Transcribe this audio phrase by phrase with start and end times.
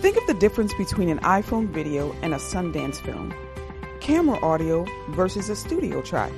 [0.00, 3.34] Think of the difference between an iPhone video and a Sundance film,
[4.00, 6.32] camera audio versus a studio track,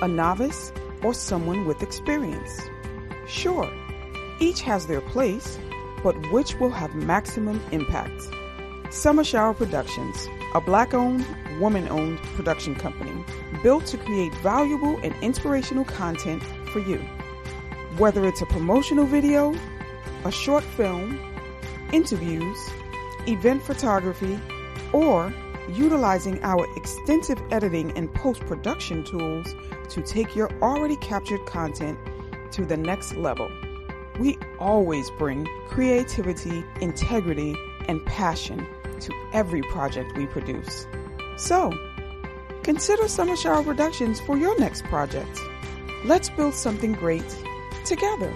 [0.00, 0.72] a novice
[1.02, 2.60] or someone with experience.
[3.26, 3.68] Sure,
[4.38, 5.58] each has their place,
[6.04, 8.22] but which will have maximum impact?
[8.90, 11.26] Summer Shower Productions, a black owned,
[11.58, 13.24] woman owned production company
[13.64, 16.98] built to create valuable and inspirational content for you.
[17.98, 19.56] Whether it's a promotional video,
[20.24, 21.18] a short film,
[21.92, 22.56] interviews,
[23.28, 24.38] event photography,
[24.92, 25.32] or
[25.68, 29.54] utilizing our extensive editing and post production tools
[29.88, 31.98] to take your already captured content
[32.50, 33.50] to the next level.
[34.18, 37.56] We always bring creativity, integrity,
[37.88, 38.66] and passion
[39.00, 40.86] to every project we produce.
[41.36, 41.72] So,
[42.62, 45.40] consider Summer Shower Productions for your next project.
[46.04, 47.24] Let's build something great
[47.84, 48.32] together.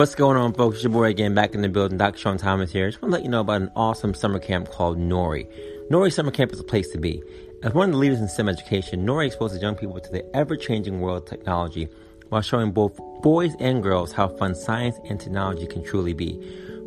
[0.00, 0.76] What's going on, folks?
[0.76, 1.98] It's your boy again, back in the building.
[1.98, 2.16] Dr.
[2.16, 2.88] Sean Thomas here.
[2.88, 5.46] Just want to let you know about an awesome summer camp called Nori.
[5.90, 7.22] Nori Summer Camp is a place to be.
[7.62, 11.02] As one of the leaders in STEM education, Nori exposes young people to the ever-changing
[11.02, 11.86] world of technology
[12.30, 16.40] while showing both boys and girls how fun science and technology can truly be.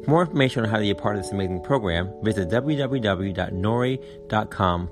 [0.03, 3.30] For more information on how to be a part of this amazing program, visit www.nori.com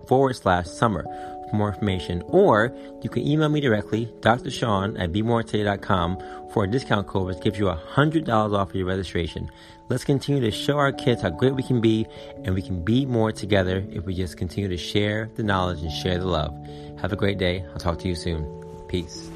[0.08, 1.08] forward slash summer
[1.52, 4.50] for more information, or you can email me directly, Dr.
[4.50, 9.50] Sean at BeMoreToday.com for a discount code which gives you $100 off of your registration.
[9.90, 12.08] Let's continue to show our kids how great we can be,
[12.44, 15.92] and we can be more together if we just continue to share the knowledge and
[15.92, 16.56] share the love.
[17.00, 17.66] Have a great day.
[17.74, 18.46] I'll talk to you soon.
[18.88, 19.31] Peace.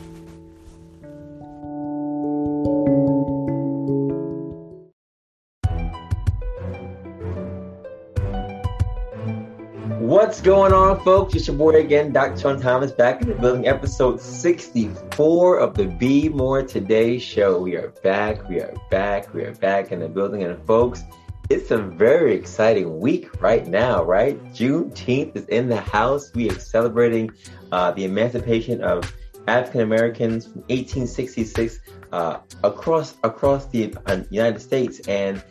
[10.06, 11.34] What's going on, folks?
[11.34, 12.40] It's your boy again, Dr.
[12.40, 17.60] Sean Thomas, back in the building, episode 64 of the Be More Today show.
[17.60, 20.44] We are back, we are back, we are back in the building.
[20.44, 21.02] And, folks,
[21.50, 24.40] it's a very exciting week right now, right?
[24.54, 26.32] Juneteenth is in the house.
[26.36, 27.32] We are celebrating
[27.72, 29.12] uh, the emancipation of
[29.48, 31.80] African Americans from 1866
[32.12, 35.44] uh, across across the uh, United States, and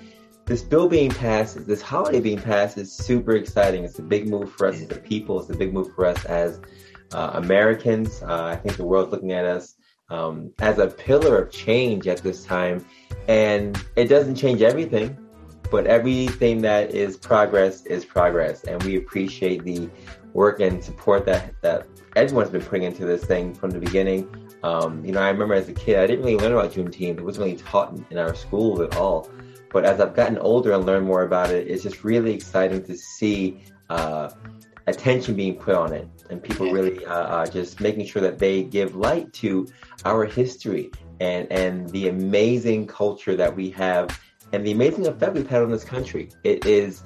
[0.47, 3.85] this bill being passed, this holiday being passed, is super exciting.
[3.85, 5.41] It's a big move for us as a people.
[5.41, 6.61] It's a big move for us as
[7.13, 8.23] uh, Americans.
[8.23, 9.77] Uh, I think the world's looking at us
[10.11, 12.85] um, as a pillar of change at this time,
[13.27, 15.17] and it doesn't change everything,
[15.71, 19.89] but everything that is progress is progress, and we appreciate the
[20.35, 24.29] work and support that that everyone's been putting into this thing from the beginning.
[24.63, 27.19] Um, you know, I remember as a kid, I didn't really learn about Juneteenth.
[27.19, 29.31] It wasn't really taught in our schools at all.
[29.75, 32.97] But as I've gotten older and learned more about it, it's just really exciting to
[32.97, 34.31] see uh,
[34.87, 38.63] attention being put on it and people really uh, uh, just making sure that they
[38.63, 39.67] give light to
[40.05, 44.17] our history and, and the amazing culture that we have
[44.53, 46.31] and the amazing effect we've had on this country.
[46.45, 47.03] It is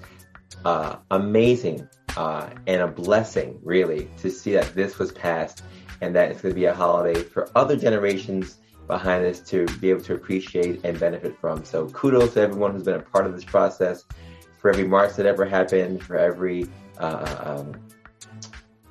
[0.67, 5.63] uh, amazing uh, and a blessing, really, to see that this was passed
[6.03, 8.59] and that it's going to be a holiday for other generations
[8.89, 11.65] behind this to be able to appreciate and benefit from.
[11.65, 14.05] So kudos to everyone who's been a part of this process,
[14.57, 16.67] for every march that ever happened, for every
[16.99, 17.75] uh, um,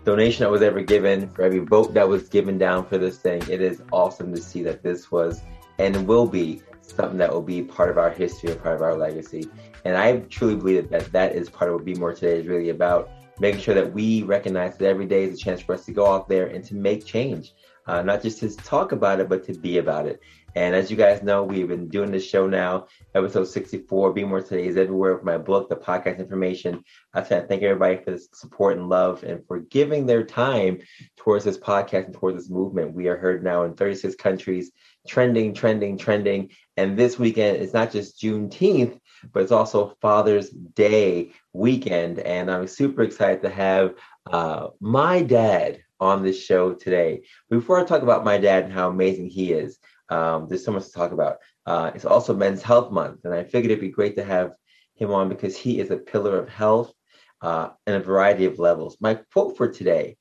[0.05, 3.41] donation that was ever given, for every vote that was given down for this thing.
[3.49, 5.41] It is awesome to see that this was
[5.79, 8.95] and will be something that will be part of our history and part of our
[8.95, 9.49] legacy.
[9.83, 12.69] And I truly believe that that is part of what Be More Today is really
[12.69, 13.09] about.
[13.39, 16.11] Making sure that we recognize that every day is a chance for us to go
[16.11, 17.53] out there and to make change
[17.87, 20.21] uh, not just to talk about it, but to be about it.
[20.55, 24.13] And as you guys know, we've been doing this show now, episode 64.
[24.13, 26.83] Be More Today is everywhere with my book, the podcast information.
[27.13, 30.79] I to thank everybody for the support and love and for giving their time
[31.15, 32.93] towards this podcast and towards this movement.
[32.93, 34.71] We are heard now in 36 countries,
[35.07, 36.49] trending, trending, trending.
[36.75, 38.99] And this weekend it's not just Juneteenth,
[39.31, 42.17] but it's also Father's Day weekend.
[42.17, 43.93] And I'm super excited to have
[44.25, 47.23] uh, my dad on this show today.
[47.49, 50.85] Before I talk about my dad and how amazing he is, um, there's so much
[50.85, 51.37] to talk about.
[51.65, 54.53] Uh, it's also Men's Health Month, and I figured it'd be great to have
[54.95, 56.93] him on because he is a pillar of health
[57.41, 58.97] uh, in a variety of levels.
[58.99, 60.17] My quote for today,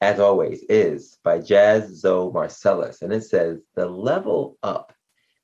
[0.00, 4.92] as always, is by Jazz Zoe Marcellus, and it says, The level up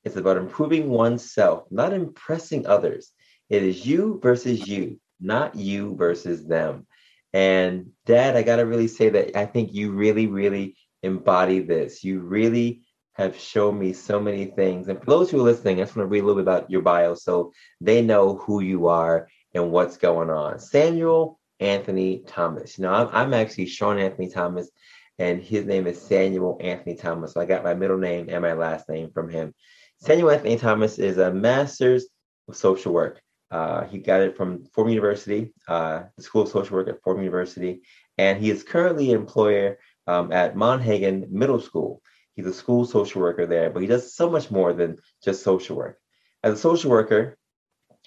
[0.03, 3.11] is about improving oneself, not impressing others.
[3.49, 6.87] It is you versus you, not you versus them.
[7.35, 12.01] And dad, I got to really say that I think you really, really embody this.
[12.01, 12.83] You really
[13.15, 14.87] have shown me so many things.
[14.87, 16.71] And for those who are listening, I just want to read a little bit about
[16.71, 17.51] your bio so
[17.81, 20.59] they know who you are and what's going on.
[20.59, 22.77] Samuel Anthony Thomas.
[22.77, 24.71] You know, I'm, I'm actually Sean Anthony Thomas,
[25.19, 27.33] and his name is Samuel Anthony Thomas.
[27.33, 29.53] So I got my middle name and my last name from him.
[29.99, 32.05] Samuel Anthony Thomas is a master's
[32.47, 33.21] of social work.
[33.51, 37.23] Uh, he got it from Fordham University, uh, the School of Social Work at Fordham
[37.23, 37.81] University,
[38.17, 39.77] and he is currently an employer
[40.07, 42.01] um, at Monhagen Middle School.
[42.35, 45.77] He's a school social worker there, but he does so much more than just social
[45.77, 45.97] work.
[46.43, 47.37] As a social worker,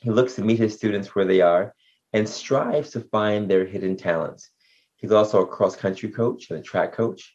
[0.03, 1.75] he looks to meet his students where they are
[2.13, 4.51] and strives to find their hidden talents.
[4.97, 7.35] He's also a cross country coach and a track coach.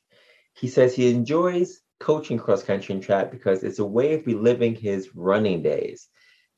[0.55, 4.75] He says he enjoys coaching cross country and track because it's a way of reliving
[4.75, 6.09] his running days.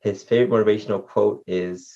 [0.06, 1.92] His favorite motivational quote is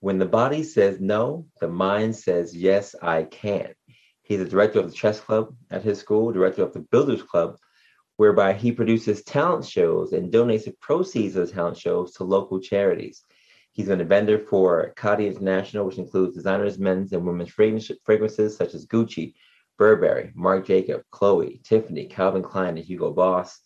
[0.00, 3.72] When the body says no, the mind says, Yes, I can.
[4.24, 7.56] He's the director of the chess club at his school, director of the Builders Club,
[8.16, 12.58] whereby he produces talent shows and donates the proceeds of the talent shows to local
[12.58, 13.22] charities.
[13.70, 18.74] He's been a vendor for Coty International, which includes designers, men's and women's fragrances such
[18.74, 19.32] as Gucci,
[19.78, 23.60] Burberry, Marc Jacob, Chloe, Tiffany, Calvin Klein, and Hugo Boss.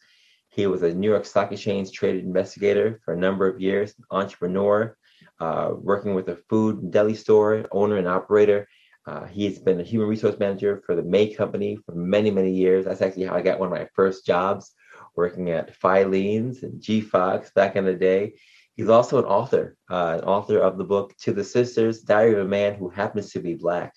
[0.58, 4.96] He was a New York Stock Exchange traded investigator for a number of years, entrepreneur,
[5.38, 8.66] uh, working with a food and deli store, owner and operator.
[9.06, 12.87] Uh, he's been a human resource manager for the May Company for many, many years.
[12.87, 14.72] That's actually how I got one of my first jobs,
[15.14, 18.34] working at Filene's and G Fox back in the day.
[18.75, 22.40] He's also an author, uh, an author of the book To the Sistas, Diary of
[22.40, 23.94] a Man Who Happens to Be Black.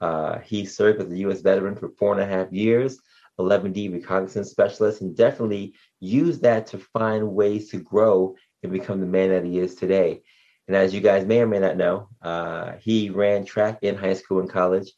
[0.00, 1.40] Uh, he served as a U.S.
[1.40, 2.98] veteran for four and a half years,
[3.42, 9.06] 11D reconnaissance specialist, and definitely use that to find ways to grow and become the
[9.06, 10.22] man that he is today.
[10.68, 14.14] And as you guys may or may not know, uh, he ran track in high
[14.14, 14.92] school and college.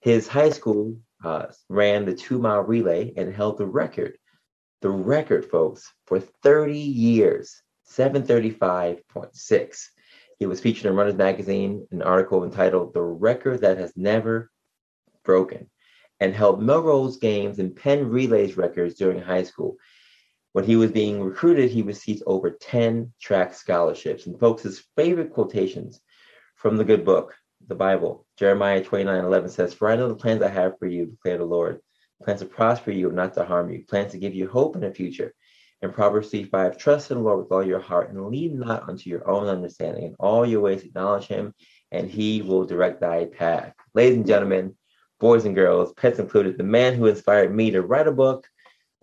[0.00, 4.18] His high school uh, ran the two mile relay and held the record,
[4.82, 7.62] the record, folks, for 30 years.
[7.90, 9.84] 735.6.
[10.38, 14.50] He was featured in Runners Magazine, an article entitled The Record That Has Never
[15.24, 15.70] Broken,
[16.20, 19.76] and held Millrose Games and Penn Relays records during high school.
[20.52, 24.26] When he was being recruited, he received over 10 track scholarships.
[24.26, 26.00] And folks, his favorite quotations
[26.54, 27.34] from the good book,
[27.68, 31.06] the Bible, Jeremiah 29 11 says, For I know the plans I have for you,
[31.06, 31.80] declare the Lord.
[32.22, 34.80] Plans to prosper you and not to harm you, plans to give you hope in
[34.80, 35.34] the future.
[35.82, 38.88] In Proverbs 3 5, trust in the Lord with all your heart and lean not
[38.88, 40.04] unto your own understanding.
[40.04, 41.52] In all your ways acknowledge him,
[41.92, 43.74] and he will direct thy path.
[43.92, 44.74] Ladies and gentlemen,
[45.18, 48.46] boys and girls, pets included, the man who inspired me to write a book,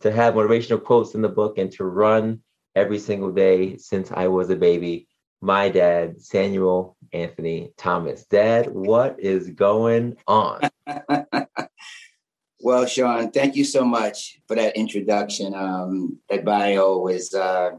[0.02, 2.42] to have motivational quotes in the book, and to run
[2.76, 5.08] every single day since I was a baby.
[5.42, 8.26] My dad, Samuel Anthony Thomas.
[8.26, 10.62] Dad, what is going on?
[12.64, 15.54] Well, Sean, thank you so much for that introduction.
[15.54, 17.72] Um, that bio was uh,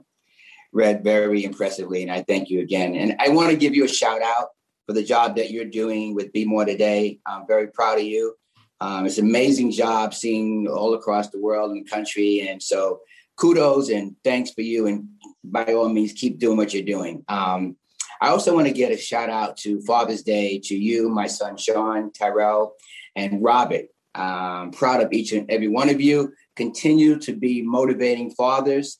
[0.74, 2.94] read very impressively, and I thank you again.
[2.94, 4.48] And I want to give you a shout out
[4.86, 7.18] for the job that you're doing with Be More Today.
[7.26, 8.34] I'm very proud of you.
[8.80, 12.48] Um, it's an amazing job seeing all across the world and the country.
[12.48, 13.00] And so
[13.36, 14.86] kudos and thanks for you.
[14.86, 15.08] And
[15.42, 17.24] by all means, keep doing what you're doing.
[17.28, 17.76] Um,
[18.20, 21.56] I also want to get a shout out to Father's Day to you, my son
[21.56, 22.74] Sean, Tyrell,
[23.16, 23.86] and Robert.
[24.14, 26.32] I'm proud of each and every one of you.
[26.54, 28.98] Continue to be motivating fathers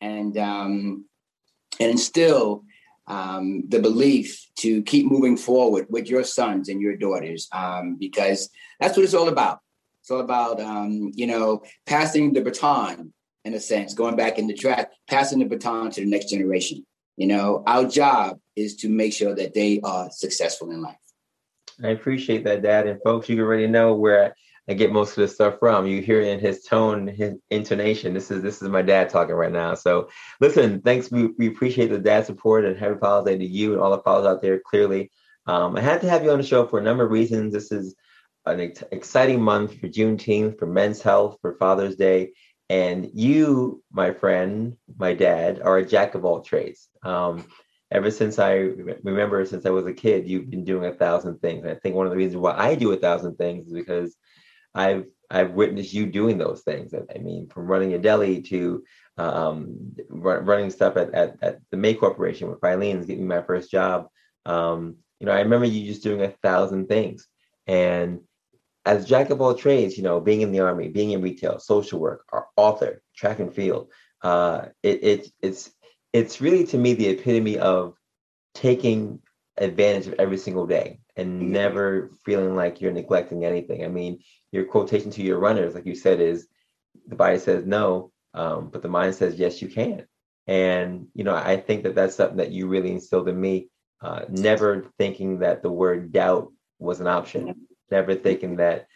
[0.00, 1.04] and um,
[1.80, 2.64] and instill
[3.06, 8.48] um, the belief to keep moving forward with your sons and your daughters um, because
[8.80, 9.58] that's what it's all about.
[10.00, 13.12] It's all about um, you know passing the baton
[13.44, 16.86] in a sense, going back in the track, passing the baton to the next generation.
[17.16, 20.96] You know, our job is to make sure that they are successful in life.
[21.82, 22.86] I appreciate that, Dad.
[22.86, 24.34] And folks, you already know where
[24.68, 25.86] I get most of this stuff from.
[25.86, 28.14] You hear in his tone, his intonation.
[28.14, 29.74] This is this is my dad talking right now.
[29.74, 30.08] So
[30.40, 31.10] listen, thanks.
[31.10, 34.02] We, we appreciate the dad support and happy Father's Day to you and all the
[34.02, 34.60] fathers out there.
[34.60, 35.10] Clearly,
[35.46, 37.52] um, I had to have you on the show for a number of reasons.
[37.52, 37.96] This is
[38.46, 42.32] an ex- exciting month for Juneteenth, for Men's Health, for Father's Day,
[42.68, 46.88] and you, my friend, my dad, are a jack of all trades.
[47.02, 47.44] Um,
[47.90, 48.52] ever since I
[49.02, 51.64] remember, since I was a kid, you've been doing a thousand things.
[51.64, 54.16] And I think one of the reasons why I do a thousand things is because
[54.74, 56.94] I've I've witnessed you doing those things.
[56.94, 58.84] I mean, from running a deli to
[59.16, 64.08] um, running stuff at, at, at, the May Corporation with Filene's, getting my first job.
[64.44, 67.26] Um, you know, I remember you just doing a thousand things.
[67.66, 68.20] And
[68.84, 71.98] as jack of all trades, you know, being in the army, being in retail, social
[72.00, 72.24] work,
[72.56, 73.88] author, track and field,
[74.22, 75.70] uh, it, it it's
[76.12, 77.94] it's really to me the epitome of
[78.54, 79.20] taking
[79.56, 83.84] advantage of every single day and never feeling like you're neglecting anything.
[83.84, 86.46] I mean, your quotation to your runners, like you said, is
[87.06, 90.06] the body says no, um, but the mind says yes, you can.
[90.46, 93.68] And you know, I think that that's something that you really instilled in me.
[94.00, 97.54] Uh, never thinking that the word doubt was an option.
[97.90, 98.86] Never thinking that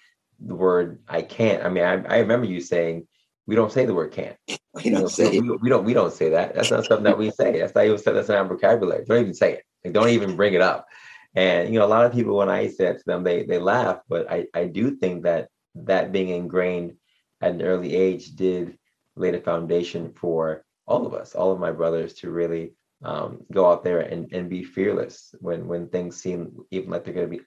[0.41, 1.65] the word I can't.
[1.65, 3.07] I mean, I, I remember you saying,
[3.47, 4.37] we don't say the word can't.
[4.85, 6.55] We don't say we, we, we, don't we don't say that.
[6.55, 7.61] That's not something that we say.
[7.61, 9.07] That's not even that's not our vocabulary.
[9.07, 9.63] Don't even say it.
[9.83, 10.87] Like, don't even bring it up.
[11.35, 13.59] And you know, a lot of people when I say that to them, they they
[13.59, 14.01] laugh.
[14.07, 16.97] But I I do think that that being ingrained
[17.41, 18.77] at an early age did
[19.17, 23.71] lay the foundation for all of us, all of my brothers, to really um, go
[23.71, 27.37] out there and, and be fearless when when things seem even like they're going to
[27.39, 27.45] be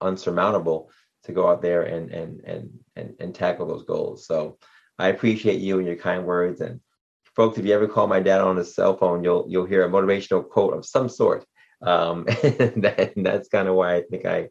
[0.00, 0.90] unsurmountable
[1.24, 4.26] to go out there and and and and, and tackle those goals.
[4.26, 4.58] So
[4.98, 6.60] I appreciate you and your kind words.
[6.60, 6.80] And
[7.36, 9.90] folks, if you ever call my dad on his cell phone, you'll you'll hear a
[9.90, 11.44] motivational quote of some sort.
[11.80, 14.48] Um, and, that, and that's kind of why I think I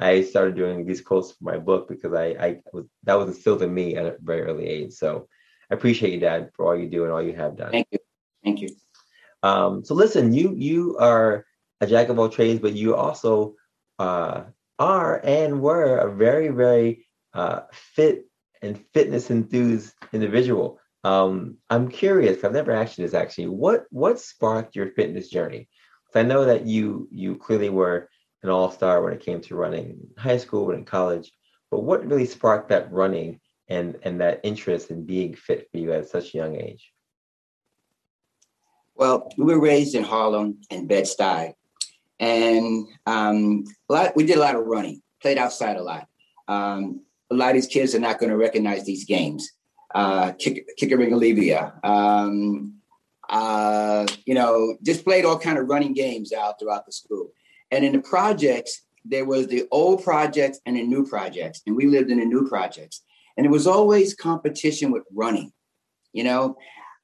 [0.00, 3.62] I started doing these quotes for my book because I I was that was instilled
[3.62, 4.92] in me at a very early age.
[4.92, 5.28] So
[5.70, 7.72] I appreciate you, Dad, for all you do and all you have done.
[7.72, 7.98] Thank you.
[8.44, 8.70] Thank you.
[9.42, 11.44] Um, so listen, you you are
[11.80, 13.54] a jack of all trades, but you also
[13.98, 14.44] uh,
[14.78, 18.27] are and were a very very uh, fit
[18.62, 20.80] and fitness enthused individual.
[21.04, 22.42] Um, I'm curious.
[22.42, 23.48] I've never asked you this actually.
[23.48, 25.68] What what sparked your fitness journey?
[26.06, 28.08] Because I know that you you clearly were
[28.42, 31.32] an all star when it came to running in high school and in college.
[31.70, 35.92] But what really sparked that running and and that interest in being fit for you
[35.92, 36.92] at such a young age?
[38.94, 41.54] Well, we were raised in Harlem and Bed Stuy,
[42.18, 44.16] and um, a lot.
[44.16, 46.08] We did a lot of running, played outside a lot.
[46.48, 49.50] Um, a lot of these kids are not going to recognize these games.
[49.94, 50.32] Uh,
[50.82, 52.74] Olivia, um,
[53.28, 57.30] uh, you know, just played all kind of running games out throughout the school.
[57.70, 61.86] And in the projects, there was the old projects and the new projects, and we
[61.86, 63.02] lived in the new projects.
[63.36, 65.52] And it was always competition with running.
[66.12, 66.56] You know,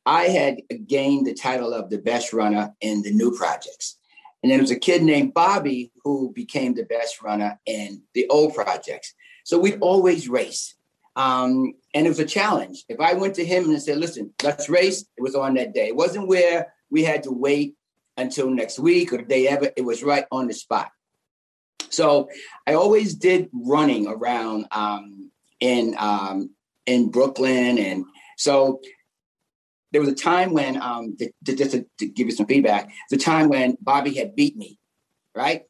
[0.05, 3.99] I had gained the title of the best runner in the new projects.
[4.43, 8.27] And then there was a kid named Bobby who became the best runner in the
[8.29, 9.15] old projects.
[9.45, 10.75] So we'd always race.
[11.17, 12.85] Um, and it was a challenge.
[12.89, 15.87] If I went to him and said, listen, let's race, it was on that day.
[15.87, 17.77] It wasn't where we had to wait
[18.17, 19.71] until next week or the day ever.
[19.77, 20.91] It was right on the spot.
[21.91, 22.29] So
[22.67, 26.51] I always did running around um, in um,
[26.87, 28.05] in Brooklyn, and
[28.37, 28.81] so
[29.93, 33.49] there was a time when um, just to, to, give you some feedback, the time
[33.49, 34.79] when Bobby had beat me,
[35.37, 35.63] right?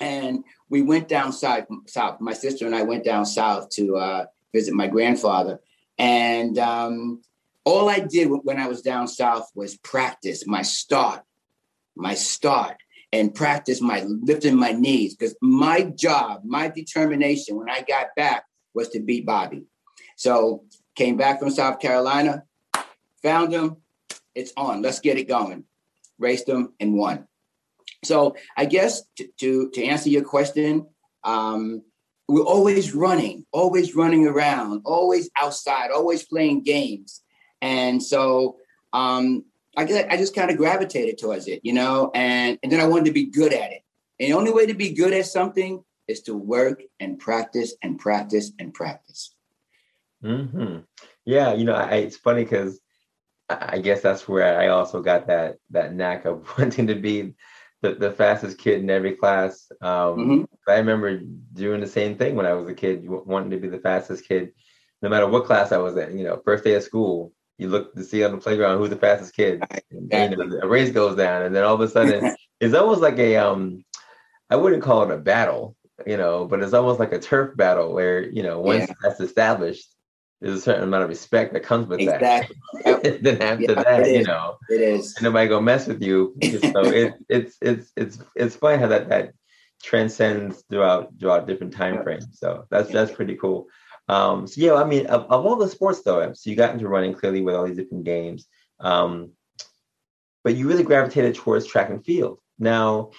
[0.00, 1.66] And we went down south.
[1.86, 2.20] South.
[2.20, 5.60] My sister and I went down south to uh, visit my grandfather,
[5.98, 7.22] and um,
[7.64, 11.22] all I did when I was down south was practice my start,
[11.96, 12.76] my start,
[13.12, 18.44] and practice my lifting my knees because my job, my determination when I got back
[18.74, 19.64] was to beat Bobby.
[20.16, 22.44] So came back from South Carolina,
[23.22, 23.76] found him.
[24.34, 24.82] It's on.
[24.82, 25.64] Let's get it going.
[26.18, 27.28] Raced him and won.
[28.04, 30.86] So I guess to to, to answer your question,
[31.24, 31.82] um,
[32.28, 37.22] we're always running, always running around, always outside, always playing games,
[37.60, 38.56] and so
[38.92, 39.44] um,
[39.76, 42.86] I guess I just kind of gravitated towards it, you know, and and then I
[42.86, 43.82] wanted to be good at it.
[44.20, 47.98] And the only way to be good at something is to work and practice and
[47.98, 49.34] practice and practice.
[50.22, 50.78] Hmm.
[51.24, 52.80] Yeah, you know, I, it's funny because
[53.48, 57.34] I guess that's where I also got that that knack of wanting to be
[57.84, 59.70] the, the fastest kid in every class.
[59.82, 60.44] Um, mm-hmm.
[60.66, 61.20] I remember
[61.52, 64.52] doing the same thing when I was a kid, wanting to be the fastest kid,
[65.02, 66.16] no matter what class I was in.
[66.16, 68.96] You know, first day of school, you look to see on the playground who's the
[68.96, 69.62] fastest kid.
[70.10, 73.02] And, you know, a race goes down, and then all of a sudden, it's almost
[73.02, 73.84] like a um,
[74.48, 75.76] I wouldn't call it a battle,
[76.06, 78.94] you know, but it's almost like a turf battle where you know once yeah.
[79.02, 79.93] that's established,
[80.44, 82.54] there's a certain amount of respect that comes with exactly.
[82.84, 83.02] that.
[83.22, 86.36] then after yeah, that, you know, it is nobody gonna mess with you.
[86.42, 89.32] so it, it's it's it's it's funny how that that
[89.82, 92.26] transcends throughout throughout different time frames.
[92.32, 93.68] So that's that's pretty cool.
[94.08, 96.88] Um, so yeah, I mean, of, of all the sports though, so you got into
[96.88, 98.46] running clearly with all these different games,
[98.80, 99.30] um,
[100.42, 102.38] but you really gravitated towards track and field.
[102.58, 103.12] Now,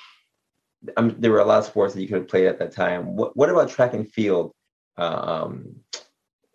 [0.95, 3.15] um, there were a lot of sports that you could have played at that time.
[3.15, 4.51] What what about track and field?
[4.95, 5.75] Uh, um,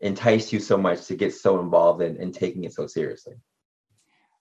[0.00, 3.34] enticed you so much to get so involved in, in taking it so seriously?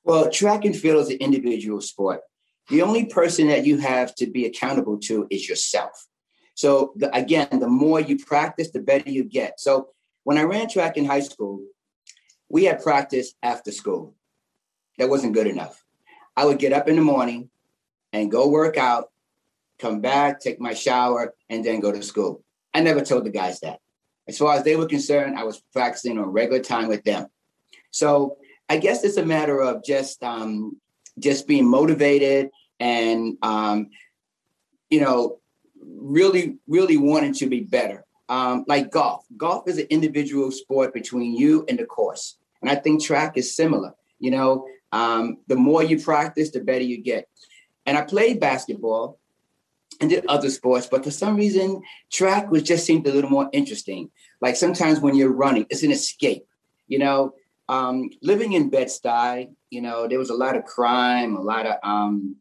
[0.04, 2.22] Well, track and field is an individual sport.
[2.70, 6.08] The only person that you have to be accountable to is yourself.
[6.56, 9.60] So the, again, the more you practice, the better you get.
[9.60, 9.90] So
[10.24, 11.62] when I ran track in high school,
[12.50, 14.16] we had practice after school.
[14.98, 15.84] That wasn't good enough.
[16.36, 17.50] I would get up in the morning
[18.14, 19.10] and go work out,
[19.78, 22.44] come back, take my shower, and then go to school.
[22.74, 23.80] I never told the guys that
[24.30, 27.28] as far as they were concerned, I was practicing on regular time with them.
[27.92, 28.38] So
[28.70, 30.78] I guess it's a matter of just um,
[31.18, 33.90] just being motivated and um,
[34.90, 35.40] you know
[35.84, 38.06] really really wanting to be better.
[38.30, 42.38] Um, like golf, golf is an individual sport between you and the course.
[42.62, 43.96] And I think track is similar.
[44.20, 47.28] You know, um, the more you practice, the better you get.
[47.88, 49.19] And I played basketball
[50.00, 53.50] and did other sports, but for some reason, track was just seemed a little more
[53.52, 54.10] interesting.
[54.42, 56.46] Like sometimes when you're running, it's an escape.
[56.88, 57.34] You know,
[57.68, 61.66] um, living in Bed Stuy, you know, there was a lot of crime, a lot
[61.66, 62.38] of um,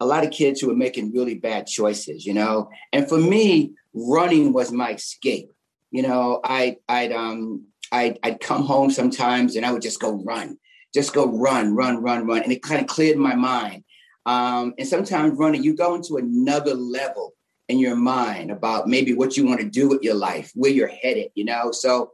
[0.00, 2.26] a lot of kids who were making really bad choices.
[2.26, 5.50] You know, and for me, running was my escape.
[5.90, 10.22] You know, I I'd um I'd, I'd come home sometimes and I would just go
[10.24, 10.58] run,
[10.92, 13.83] just go run, run, run, run, and it kind of cleared my mind.
[14.26, 17.34] Um, and sometimes running, you go into another level
[17.68, 20.88] in your mind about maybe what you want to do with your life, where you're
[20.88, 21.72] headed, you know?
[21.72, 22.12] So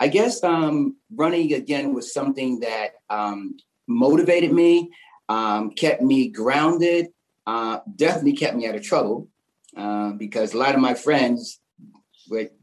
[0.00, 3.56] I guess um, running again was something that um,
[3.86, 4.90] motivated me,
[5.28, 7.08] um, kept me grounded,
[7.46, 9.28] uh, definitely kept me out of trouble
[9.76, 11.60] uh, because a lot of my friends,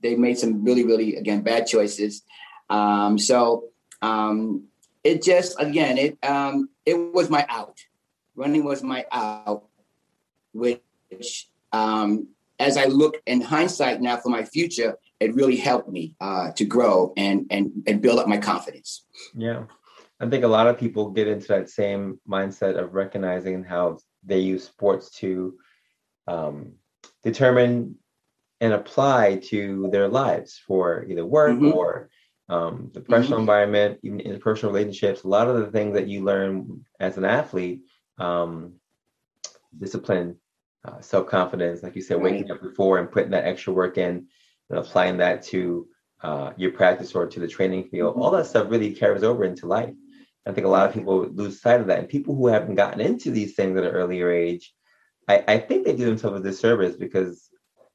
[0.01, 2.23] they made some really, really, again, bad choices.
[2.69, 3.65] Um, so
[4.01, 4.65] um,
[5.03, 6.17] it just, again, it,
[6.85, 7.77] it was my out
[8.39, 9.65] running was my out,
[10.53, 16.15] which um, as I look in hindsight now for my future, it really helped me
[16.21, 19.05] uh, to grow and and and build up my confidence.
[19.35, 19.63] Yeah,
[20.19, 24.39] I think a lot of people get into that same mindset of recognizing how they
[24.39, 25.55] use sports to
[26.27, 26.73] um,
[27.23, 27.95] determine
[28.61, 31.73] and apply to their lives for either work mm-hmm.
[31.73, 32.09] or
[32.49, 33.49] um, the professional mm-hmm.
[33.49, 35.23] environment, even in personal relationships.
[35.23, 37.83] A lot of the things that you learn as an athlete
[38.19, 38.73] um,
[39.77, 40.37] discipline,
[40.85, 42.51] uh, self confidence, like you said, waking right.
[42.51, 44.27] up before and putting that extra work in
[44.69, 45.87] and applying that to
[46.21, 48.21] uh, your practice or to the training field, mm-hmm.
[48.21, 49.93] all that stuff really carries over into life.
[50.45, 51.99] I think a lot of people lose sight of that.
[51.99, 54.73] And people who haven't gotten into these things at an earlier age,
[55.27, 57.49] I, I think they do themselves a disservice because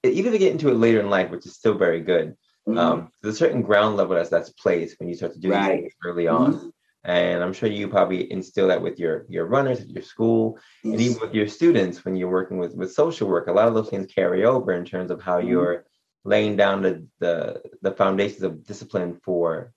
[0.05, 2.37] even if they get into it later in life, which is still very good,
[2.69, 2.79] mm-hmm.
[2.79, 5.81] um, there's a certain ground level that's that's placed when you start to do right.
[5.81, 6.55] things early on.
[6.55, 6.69] Mm-hmm
[7.05, 10.93] and i'm sure you probably instill that with your your runners at your school yes.
[10.93, 13.75] and even with your students when you're working with with social work a lot of
[13.75, 15.49] those things carry over in terms of how mm-hmm.
[15.49, 15.85] you're
[16.25, 19.73] laying down the, the the foundations of discipline for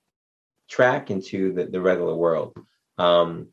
[0.69, 2.57] track into the, the regular world
[2.97, 3.47] um,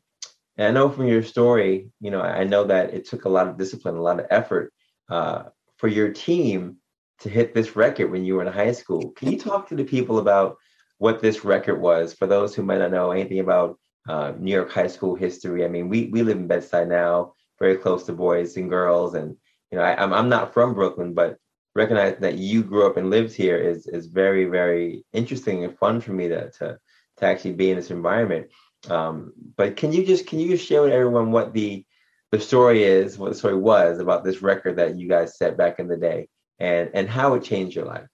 [0.57, 3.47] and i know from your story you know i know that it took a lot
[3.47, 4.71] of discipline a lot of effort
[5.09, 5.43] uh,
[5.77, 6.77] for your team
[7.19, 9.83] to hit this record when you were in high school can you talk to the
[9.83, 10.57] people about
[10.97, 13.77] what this record was for those who might not know anything about
[14.07, 15.65] uh, New York high school history.
[15.65, 19.35] I mean, we we live in Bed-Stuy now, very close to boys and girls, and
[19.71, 21.37] you know, I, am I'm, I'm not from Brooklyn, but
[21.73, 26.01] recognizing that you grew up and lived here is is very very interesting and fun
[26.01, 26.77] for me to to
[27.17, 28.47] to actually be in this environment.
[28.89, 31.85] Um, but can you just can you just share with everyone what the
[32.31, 35.79] the story is, what the story was about this record that you guys set back
[35.79, 36.27] in the day,
[36.59, 38.07] and and how it changed your life?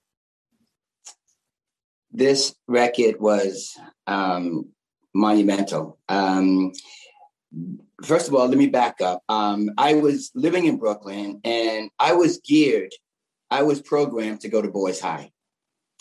[2.11, 4.69] This record was um,
[5.13, 5.97] monumental.
[6.09, 6.73] Um,
[8.03, 9.23] first of all, let me back up.
[9.29, 12.91] Um, I was living in Brooklyn and I was geared,
[13.49, 15.31] I was programmed to go to Boys High.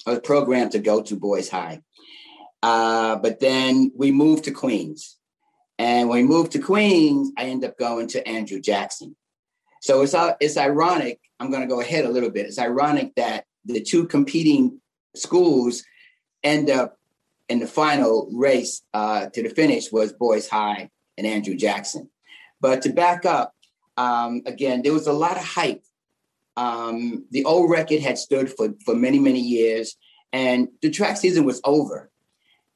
[0.06, 1.82] I was programmed to go to Boys High.
[2.62, 5.16] Uh, but then we moved to Queens.
[5.78, 9.16] And when we moved to Queens, I ended up going to Andrew Jackson.
[9.80, 11.20] So it's, uh, it's ironic.
[11.38, 12.46] I'm going to go ahead a little bit.
[12.46, 14.80] It's ironic that the two competing
[15.16, 15.82] schools
[16.42, 16.98] end up
[17.48, 22.08] in the final race uh, to the finish was Boys High and Andrew Jackson.
[22.60, 23.54] But to back up,
[23.96, 25.82] um, again, there was a lot of hype.
[26.56, 29.96] Um, the old record had stood for, for many, many years,
[30.32, 32.10] and the track season was over.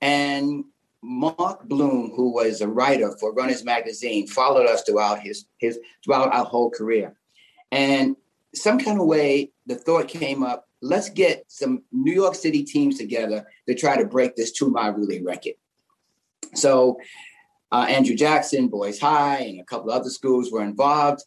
[0.00, 0.64] And
[1.02, 6.34] Mark Bloom, who was a writer for Runners Magazine, followed us throughout his his throughout
[6.34, 7.14] our whole career.
[7.70, 8.16] And
[8.54, 12.98] some kind of way, the thought came up let's get some New York City teams
[12.98, 15.54] together to try to break this two mile relay record.
[16.54, 16.98] So
[17.72, 21.22] uh, Andrew Jackson, Boys High, and a couple other schools were involved.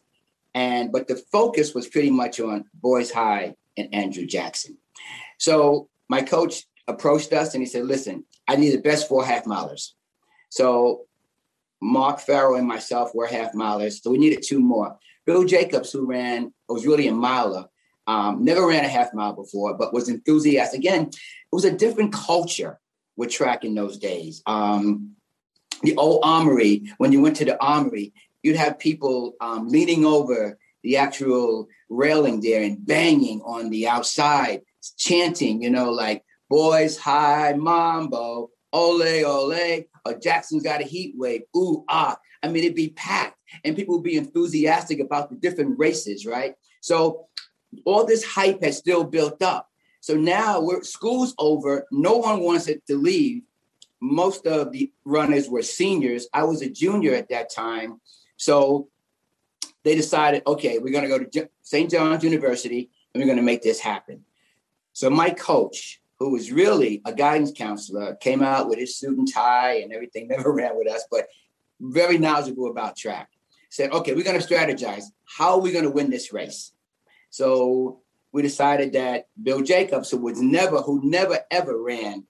[0.54, 4.78] And but the focus was pretty much on Boys High and Andrew Jackson.
[5.38, 9.44] So my coach approached us and he said, listen, I need the best four half
[9.44, 9.90] milers.
[10.50, 11.06] So
[11.82, 14.02] Mark Farrell and myself were half milers.
[14.02, 14.96] So we needed two more.
[15.26, 17.66] Bill Jacobs, who ran, was really a miler,
[18.08, 20.80] um, never ran a half mile before, but was enthusiastic.
[20.80, 22.80] Again, it was a different culture
[23.18, 24.42] with track in those days.
[24.46, 25.14] Um,
[25.82, 30.58] the old armory, when you went to the armory, you'd have people um, leaning over
[30.82, 34.62] the actual railing there and banging on the outside,
[34.96, 41.42] chanting, you know, like boys high mambo, ole ole, or Jackson's got a heat wave,
[41.54, 42.16] ooh ah.
[42.42, 46.54] I mean, it'd be packed and people would be enthusiastic about the different races, right?
[46.80, 47.27] So
[47.84, 49.68] all this hype has still built up.
[50.00, 51.86] So now we're school's over.
[51.90, 53.42] No one wants it to leave.
[54.00, 56.28] most of the runners were seniors.
[56.32, 58.00] I was a junior at that time.
[58.36, 58.88] So
[59.82, 61.90] they decided, okay, we're going to go to St.
[61.90, 64.24] John's University and we're going to make this happen.
[64.92, 69.32] So my coach, who was really a guidance counselor, came out with his suit and
[69.32, 71.26] tie and everything, never ran with us, but
[71.80, 73.30] very knowledgeable about track.
[73.70, 75.04] Said, okay, we're going to strategize.
[75.24, 76.72] How are we going to win this race?
[77.30, 78.00] So
[78.32, 82.24] we decided that Bill Jacobs, who was never, who never ever ran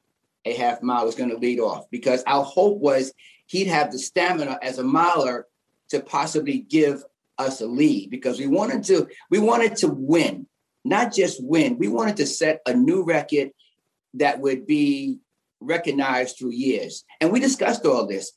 [0.44, 3.12] a half mile, was going to lead off because our hope was
[3.46, 5.46] he'd have the stamina as a miler
[5.90, 7.02] to possibly give
[7.38, 10.46] us a lead because we wanted to we wanted to win,
[10.84, 11.78] not just win.
[11.78, 13.50] We wanted to set a new record
[14.14, 15.18] that would be
[15.60, 17.04] recognized through years.
[17.20, 18.32] And we discussed all this.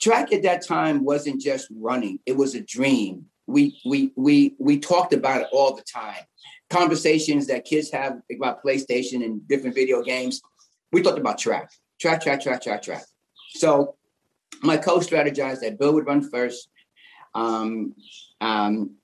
[0.00, 3.26] Track at that time wasn't just running; it was a dream.
[3.48, 6.22] We we we we talked about it all the time.
[6.68, 10.42] Conversations that kids have about PlayStation and different video games.
[10.92, 13.04] We talked about track, track, track, track, track, track.
[13.54, 13.96] So
[14.62, 16.68] my coach strategized that Bill would run first,
[17.34, 17.94] um,
[18.42, 18.96] um,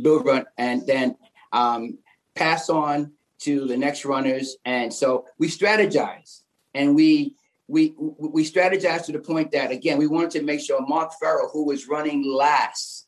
[0.00, 1.16] Bill run, and then
[1.52, 1.98] um,
[2.34, 4.56] pass on to the next runners.
[4.64, 6.40] And so we strategize,
[6.72, 7.36] and we
[7.68, 11.50] we we strategized to the point that again we wanted to make sure Mark Farrell,
[11.52, 13.03] who was running last,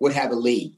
[0.00, 0.76] would have a lead.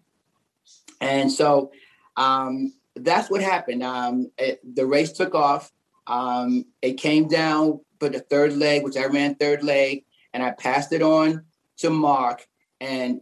[1.01, 1.73] And so
[2.17, 3.83] um, that's what happened.
[3.83, 5.73] Um, it, the race took off.
[6.07, 10.53] Um, it came down for the third leg, which I ran third leg, and I
[10.53, 11.45] passed it on
[11.79, 12.47] to Mark.
[12.81, 13.21] And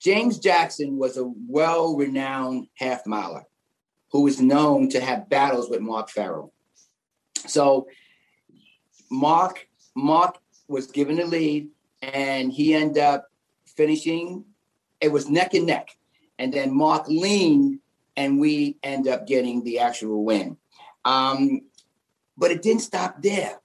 [0.00, 3.44] James Jackson was a well renowned half miler
[4.10, 6.52] who was known to have battles with Mark Farrell.
[7.46, 7.88] So
[9.10, 11.68] Mark, Mark was given the lead
[12.00, 13.30] and he ended up
[13.66, 14.44] finishing.
[15.04, 15.96] It was neck and neck.
[16.38, 17.80] And then Mark leaned
[18.16, 20.56] and we end up getting the actual win.
[21.04, 21.62] Um,
[22.36, 23.60] but it didn't stop there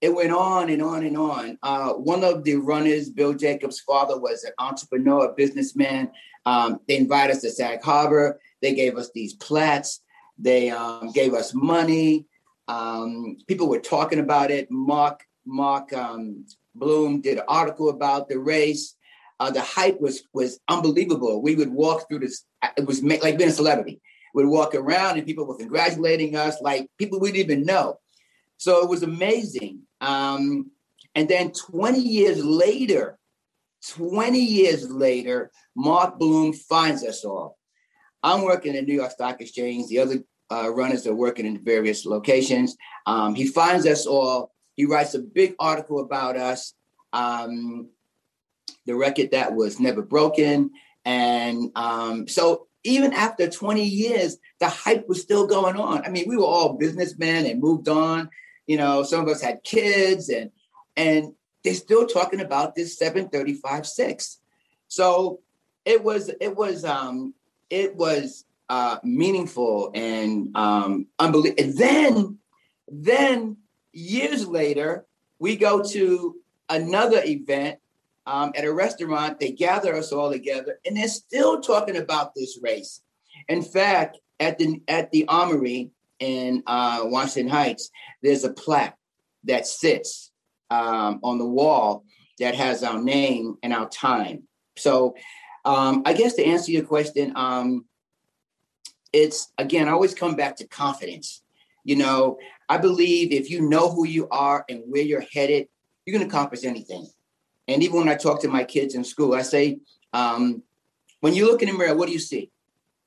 [0.00, 1.58] it went on and on and on.
[1.62, 6.10] Uh, one of the runners, Bill Jacobs' father, was an entrepreneur, a businessman.
[6.46, 8.40] Um, they invited us to Sag Harbor.
[8.62, 10.00] They gave us these plats.
[10.38, 12.26] They um, gave us money.
[12.66, 14.70] Um, people were talking about it.
[14.70, 18.94] Mark Mark um, Bloom did an article about the race.
[19.40, 21.42] Uh, the hype was was unbelievable.
[21.42, 22.44] We would walk through this.
[22.76, 24.00] It was like being a celebrity.
[24.34, 27.98] We'd walk around and people were congratulating us, like people we didn't even know.
[28.58, 29.80] So it was amazing.
[30.00, 30.70] Um,
[31.14, 33.18] and then 20 years later,
[33.88, 37.56] 20 years later, Mark Bloom finds us all.
[38.22, 39.88] I'm working at New York Stock Exchange.
[39.88, 40.22] The other
[40.52, 42.76] uh, runners are working in various locations.
[43.06, 44.52] Um, he finds us all.
[44.76, 46.74] He writes a big article about us,
[47.12, 47.88] um,
[48.86, 50.70] the record that was never broken.
[51.04, 56.04] And um, so even after 20 years, the hype was still going on.
[56.04, 58.30] I mean, we were all businessmen and moved on.
[58.66, 60.50] You know, some of us had kids and
[60.96, 64.38] and they're still talking about this 735 6.
[64.88, 65.40] So
[65.84, 67.34] it was it was um
[67.68, 71.62] it was uh meaningful and um unbelievable.
[71.62, 72.38] And then
[72.88, 73.56] then
[73.92, 75.06] years later,
[75.38, 76.36] we go to
[76.68, 77.78] another event
[78.30, 79.40] um, at a restaurant.
[79.40, 83.02] They gather us all together, and they're still talking about this race.
[83.48, 85.90] In fact, at the at the Armory,
[86.20, 87.90] in uh, Washington Heights,
[88.22, 88.96] there's a plaque
[89.44, 90.30] that sits
[90.70, 92.04] um, on the wall
[92.38, 94.44] that has our name and our time.
[94.76, 95.16] So,
[95.64, 97.86] um, I guess to answer your question, um,
[99.12, 101.42] it's again, I always come back to confidence.
[101.82, 102.38] You know,
[102.68, 105.66] I believe if you know who you are and where you're headed,
[106.04, 107.08] you're going to accomplish anything.
[107.70, 109.78] And even when I talk to my kids in school, I say,
[110.12, 110.62] um,
[111.20, 112.50] when you look in the mirror, what do you see?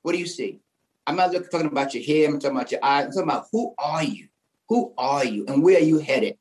[0.02, 0.60] What do you see?
[1.06, 2.28] I'm not looking, talking about your hair.
[2.28, 3.06] I'm talking about your eyes.
[3.06, 4.28] I'm talking about who are you?
[4.68, 5.44] Who are you?
[5.46, 6.38] And where are you headed?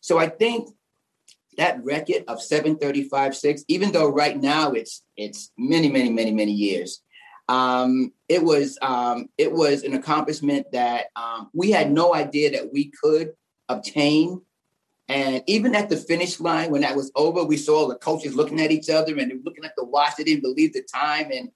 [0.00, 0.68] So I think
[1.56, 6.52] that record of 735 6, even though right now it's it's many, many, many, many
[6.52, 7.02] years,
[7.48, 12.72] um, it was um, it was an accomplishment that um, we had no idea that
[12.72, 13.32] we could
[13.68, 14.40] obtain.
[15.08, 18.60] And even at the finish line, when that was over, we saw the coaches looking
[18.60, 20.16] at each other and looking at the watch.
[20.16, 21.50] They didn't believe the time, and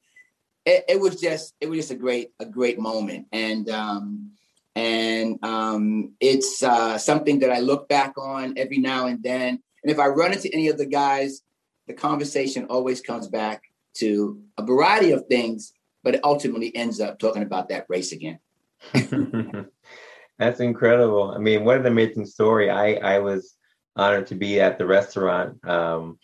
[0.66, 3.26] it, it, was just it was just a great a great moment.
[3.32, 4.32] And um
[4.74, 9.62] and um it's uh something that i look back on every now and then.
[9.82, 11.42] And if i run into any of the guys
[11.88, 13.62] the conversation always comes back
[13.94, 15.72] to a variety of things
[16.04, 18.38] but it ultimately ends up talking about that race again
[20.38, 23.54] that's incredible i mean what an amazing story i i was
[23.96, 26.18] honored to be at the restaurant um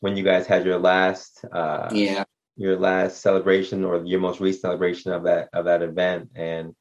[0.00, 2.24] when you guys had your last uh yeah
[2.56, 6.74] your last celebration or your most recent celebration of that of that event and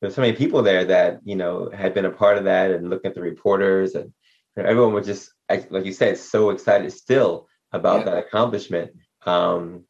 [0.00, 2.88] there's so many people there that you know had been a part of that and
[2.88, 4.12] looking at the reporters and
[4.56, 8.04] everyone was just like you said, so excited still about yeah.
[8.06, 8.92] that accomplishment.
[9.24, 9.84] Um,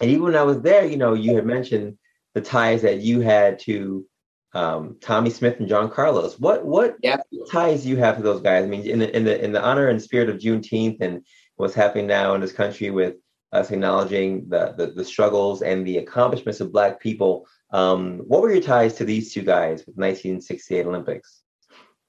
[0.00, 1.98] and even when I was there, you know, you had mentioned
[2.34, 4.06] the ties that you had to
[4.54, 6.38] um, Tommie Smith and John Carlos.
[6.38, 7.18] What what yeah.
[7.50, 8.64] ties do you have to those guys?
[8.64, 11.24] I mean, in the in the in the honor and spirit of Juneteenth and
[11.56, 13.16] what's happening now in this country with
[13.52, 17.46] us acknowledging the the, the struggles and the accomplishments of Black people.
[17.70, 21.42] Um, what were your ties to these two guys with 1968 Olympics?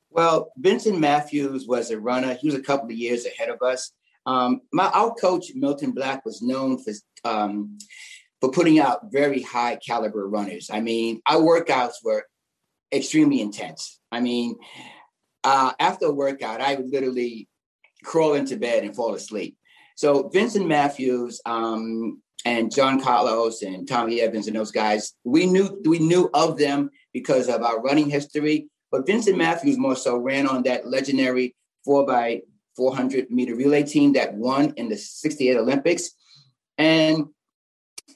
[0.10, 2.34] Well, Vincent Matthews was a runner.
[2.34, 3.92] He was a couple of years ahead of us.
[4.26, 6.94] Um, my our coach Milton Black was known for
[7.26, 7.78] um,
[8.40, 10.70] for putting out very high caliber runners.
[10.72, 12.26] I mean, our workouts were
[12.92, 14.00] extremely intense.
[14.12, 14.56] I mean,
[15.44, 17.48] uh, after a workout, I would literally
[18.04, 19.58] crawl into bed and fall asleep.
[19.96, 25.82] So Vincent Matthews um, and John Carlos and Tommy Evans and those guys, we knew
[25.86, 28.70] we knew of them because of our running history.
[28.92, 32.42] But Vincent Matthews more so ran on that legendary four by
[32.76, 36.12] 400 meter relay team that won in the 68 Olympics.
[36.78, 37.26] And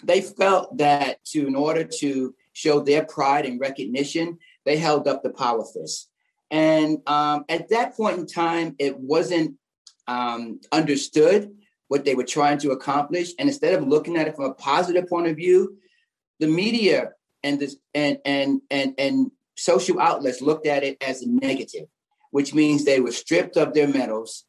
[0.04, 5.23] they felt that to, in order to show their pride and recognition, they held up
[5.23, 6.10] the power fist.
[6.52, 9.56] And um, at that point in time, it wasn't
[10.08, 11.52] um, understood
[11.88, 13.32] what they were trying to accomplish.
[13.39, 15.78] And instead of looking at it from a positive point of view,
[16.39, 17.12] the media
[17.43, 21.88] and this and and and and social outlets looked at it as a negative,
[22.32, 24.45] which means they were stripped of their medals,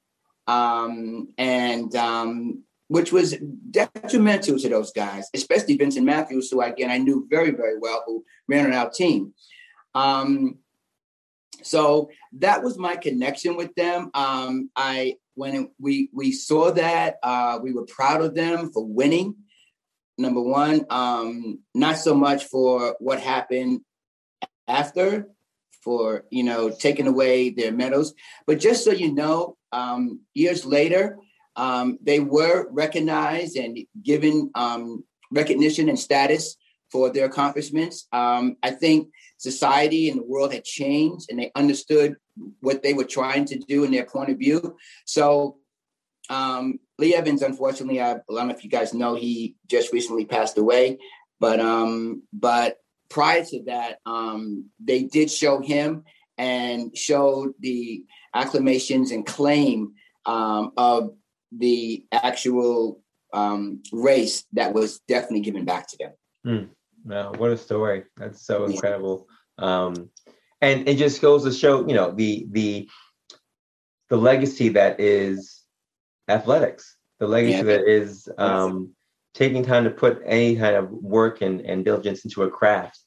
[0.47, 3.37] um, and um, which was
[3.71, 8.25] detrimental to those guys, especially Vincent Matthews, who again I knew very very well, who
[8.49, 9.35] ran on our team.
[9.95, 10.59] Um,
[11.63, 14.11] so that was my connection with them.
[14.15, 19.37] Um, I when we we saw that uh, we were proud of them for winning.
[20.17, 23.81] Number one, um, not so much for what happened
[24.69, 25.29] after
[25.83, 28.15] for you know taking away their medals
[28.47, 31.19] but just so you know um, years later
[31.57, 36.57] um, they were recognized and given um, recognition and status
[36.95, 42.15] for their accomplishments um, i think society and the world had changed and they understood
[42.61, 45.57] what they were trying to do in their point of view so
[46.31, 50.25] um, lee evans unfortunately I, I don't know if you guys know he just recently
[50.25, 50.99] passed away
[51.41, 52.79] but um but
[53.15, 56.05] prior to that, um, they did show him
[56.37, 58.05] and showed the
[58.35, 59.93] acclamations and claim
[60.27, 61.15] um, of
[61.57, 63.01] the actual
[63.33, 66.13] um, race that was definitely given back to them.
[66.45, 66.69] Mm.
[67.05, 68.05] Wow, what a story!
[68.17, 69.29] That's so incredible.
[69.59, 70.11] Um,
[70.61, 72.89] and it just goes to show, you know, the the
[74.09, 75.63] the legacy that is
[76.29, 77.63] athletics, the legacy yeah.
[77.65, 78.95] that is um,
[79.35, 82.99] taking time to put any kind of work and, and diligence into a craft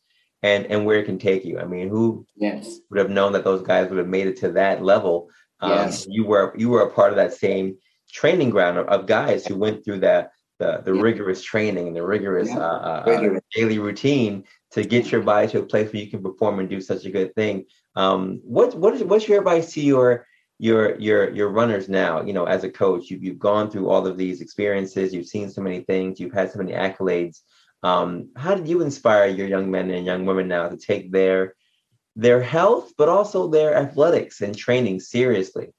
[0.43, 1.59] and and where it can take you.
[1.59, 2.79] I mean, who yes.
[2.89, 5.29] would have known that those guys would have made it to that level?
[5.59, 6.05] Um, yes.
[6.09, 7.77] You were you were a part of that same
[8.11, 11.01] training ground of, of guys who went through that the the yeah.
[11.01, 12.59] rigorous training and the rigorous, yeah.
[12.59, 16.59] uh, uh, daily routine to get your body to a place where you can perform
[16.59, 17.65] and do such a good thing.
[17.95, 20.25] Um, what what is what's your advice to your
[20.59, 22.21] your your your runners now?
[22.23, 25.49] You know, as a coach, you've you've gone through all of these experiences, you've seen
[25.49, 27.41] so many things, you've had so many accolades.
[27.83, 31.55] Um, how did you inspire your young men and young women now to take their
[32.15, 35.73] their health, but also their athletics and training seriously?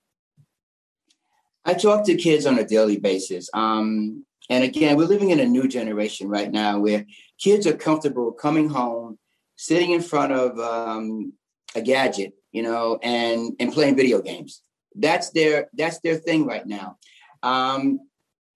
[1.64, 3.50] I talk to kids on a daily basis.
[3.52, 7.04] Um, and again, we're living in a new generation right now where
[7.38, 9.18] kids are comfortable coming home,
[9.56, 11.32] sitting in front of um,
[11.74, 14.62] a gadget, you know, and and playing video games.
[14.94, 16.96] That's their that's their thing right now.
[17.42, 18.00] Um,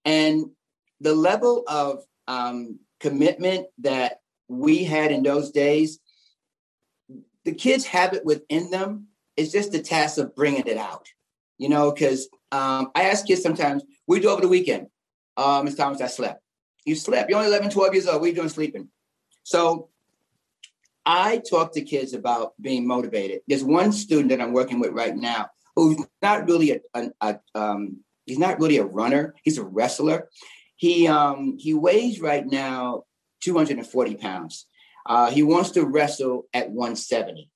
[0.03, 0.45] and
[0.99, 5.99] the level of um, commitment that we had in those days,
[7.45, 9.07] the kids have it within them.
[9.37, 11.07] It's just the task of bringing it out,
[11.57, 14.87] you know, because um, I ask kids sometimes, we do over the weekend?
[15.35, 15.75] Uh, Ms.
[15.75, 16.41] Thomas, I slept.
[16.85, 17.29] You slept.
[17.29, 18.21] You're only 11, 12 years old.
[18.21, 18.89] What are you doing sleeping?
[19.43, 19.89] So
[21.05, 23.41] I talk to kids about being motivated.
[23.47, 27.39] There's one student that I'm working with right now who's not really a, a, a
[27.55, 29.35] um, he's not really a runner.
[29.43, 30.29] He's a wrestler,
[30.75, 33.03] he um, he weighs right now
[33.41, 34.67] 240 pounds.
[35.05, 37.49] Uh, he wants to wrestle at 170.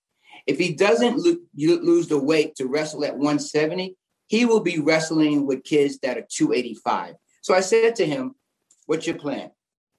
[0.46, 3.96] If he doesn't lo- lose the weight to wrestle at 170,
[4.28, 7.16] he will be wrestling with kids that are 285.
[7.48, 8.36] So I said to him,
[8.88, 9.52] What's your plan?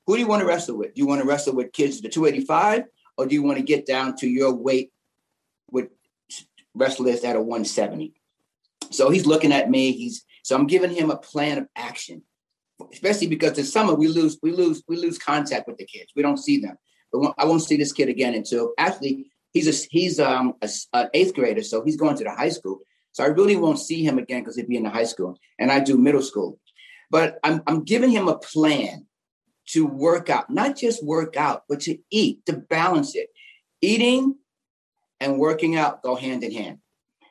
[0.06, 0.94] Who do you want to wrestle with?
[0.94, 2.84] Do you want to wrestle with kids are 285
[3.16, 4.92] or do you want to get down to your weight
[5.70, 5.88] with
[6.74, 8.12] wrestlers that are 170?
[8.90, 9.92] So he's looking at me.
[9.92, 12.20] He's so I'm giving him a plan of action
[12.92, 16.12] especially because in summer we lose we lose we lose contact with the kids.
[16.14, 16.76] We don't see them.
[17.10, 21.08] But I won't see this kid again until actually he's a he's um a, an
[21.14, 22.80] eighth grader, so he's going to the high school.
[23.12, 25.72] So I really won't see him again because he'd be in the high school and
[25.72, 26.60] I do middle school.
[27.10, 29.06] But I'm, I'm giving him a plan
[29.68, 33.28] to work out, not just work out, but to eat, to balance it.
[33.80, 34.34] Eating
[35.20, 36.78] and working out go hand in hand.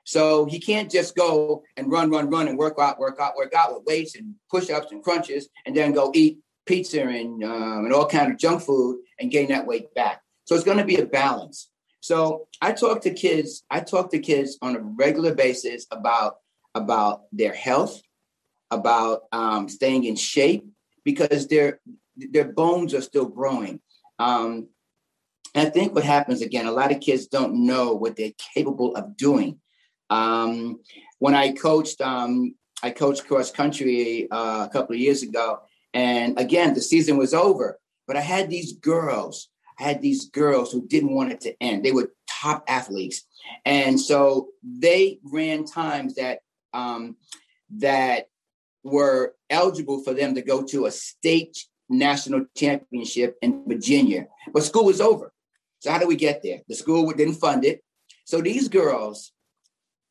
[0.04, 3.54] So he can't just go and run, run, run and work out, work out, work
[3.54, 7.94] out with weights and push-ups and crunches, and then go eat pizza and um, and
[7.94, 10.22] all kind of junk food and gain that weight back.
[10.46, 11.70] So it's going to be a balance.
[12.00, 13.64] So I talk to kids.
[13.70, 16.38] I talk to kids on a regular basis about
[16.74, 18.02] about their health,
[18.72, 20.66] about um, staying in shape
[21.04, 21.80] because their
[22.16, 23.80] their bones are still growing.
[24.20, 24.68] Um,
[25.54, 28.96] and I think what happens again, a lot of kids don't know what they're capable
[28.96, 29.60] of doing.
[30.10, 30.80] Um,
[31.20, 35.60] when I coached, um, I coached cross country uh, a couple of years ago,
[35.94, 39.50] and again, the season was over, but I had these girls.
[39.80, 41.84] I had these girls who didn't want it to end.
[41.84, 43.26] They were top athletes,
[43.66, 46.40] and so they ran times that
[46.74, 47.18] um,
[47.78, 48.28] that
[48.88, 51.58] were eligible for them to go to a state
[51.90, 54.28] national championship in Virginia.
[54.54, 55.32] But school was over.
[55.80, 56.62] So how do we get there?
[56.68, 57.84] The school didn't fund it.
[58.26, 59.32] So these girls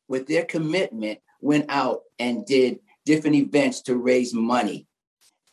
[0.07, 4.87] with their commitment, went out and did different events to raise money,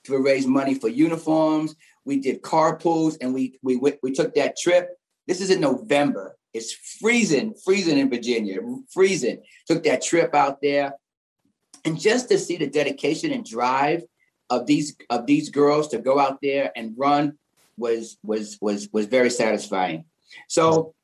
[0.04, 1.74] to raise money for uniforms.
[2.04, 4.90] We did carpools and we we we took that trip.
[5.26, 6.36] This is in November.
[6.52, 8.60] It's freezing, freezing in Virginia,
[8.92, 9.42] freezing.
[9.66, 10.94] Took that trip out there,
[11.84, 14.02] and just to see the dedication and drive
[14.50, 17.38] of these of these girls to go out there and run
[17.76, 20.04] was was was was very satisfying.
[20.48, 20.94] So,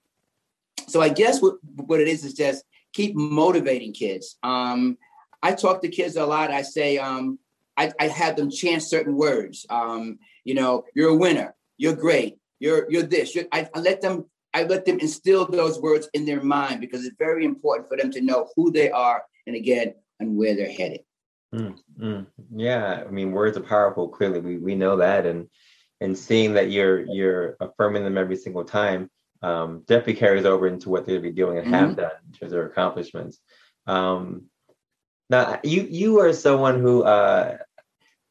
[0.88, 4.36] so I guess what what it is is just keep motivating kids.
[4.42, 4.98] Um,
[5.42, 6.50] I talk to kids a lot.
[6.50, 7.38] I say, um,
[7.76, 9.64] I, I, have them chant certain words.
[9.70, 11.54] Um, you know, you're a winner.
[11.78, 12.38] You're great.
[12.58, 13.34] You're you're this.
[13.34, 17.04] You're, I, I, let them I let them instill those words in their mind because
[17.04, 20.70] it's very important for them to know who they are and again and where they're
[20.70, 21.00] headed.
[21.54, 22.26] Mm, mm.
[22.54, 24.08] Yeah, I mean, words are powerful.
[24.08, 25.48] Clearly, we we know that, and
[26.00, 29.10] and seeing that you're you're affirming them every single time
[29.42, 31.74] um, definitely carries over into what they'll be doing and mm-hmm.
[31.74, 33.38] have done in terms of their accomplishments.
[33.86, 34.46] Um,
[35.28, 37.58] now, you you are someone who, uh,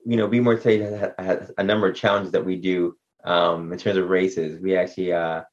[0.06, 3.80] you know, Be More Today has, a number of challenges that we do um, in
[3.80, 4.60] terms of races.
[4.60, 5.43] We actually uh,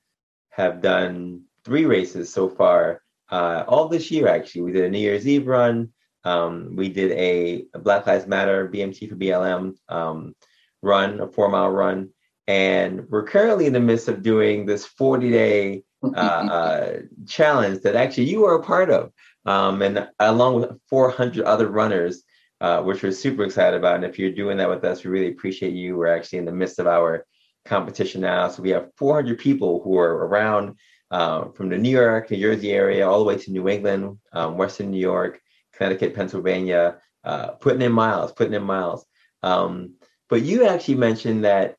[0.50, 4.28] have done three races so far, uh, all this year.
[4.28, 5.92] Actually, we did a New Year's Eve run.
[6.26, 10.34] Um, we did a, a, Black Lives Matter BMT for BLM um,
[10.82, 12.10] run, a four mile run,
[12.48, 16.92] and we're currently in the midst of doing this 40 day uh, uh,
[17.28, 19.12] challenge that actually you are a part of,
[19.44, 22.24] um, and along with 400 other runners,
[22.60, 23.94] uh, which we're super excited about.
[23.94, 25.96] And if you're doing that with us, we really appreciate you.
[25.96, 27.24] We're actually in the midst of our
[27.64, 30.74] competition now, so we have 400 people who are around
[31.12, 34.56] uh, from the New York, New Jersey area, all the way to New England, um,
[34.56, 35.40] Western New York,
[35.76, 39.04] Connecticut, Pennsylvania, uh, putting in miles, putting in miles.
[39.42, 39.94] Um,
[40.28, 41.76] but you actually mentioned that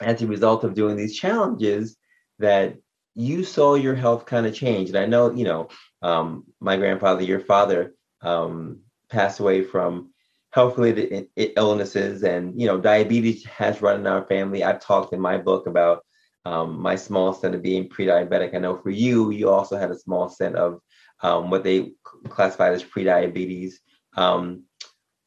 [0.00, 1.96] as a result of doing these challenges
[2.38, 2.76] that
[3.14, 4.88] you saw your health kind of change.
[4.88, 5.68] And I know, you know,
[6.02, 10.10] um, my grandfather, your father, um, passed away from
[10.50, 14.62] health-related illnesses, and you know, diabetes has run in our family.
[14.62, 16.04] I've talked in my book about
[16.44, 18.54] um, my small set of being pre-diabetic.
[18.54, 20.80] I know for you, you also had a small set of
[21.24, 21.92] um, what they
[22.28, 23.80] classified as pre-diabetes.
[24.16, 24.64] Um,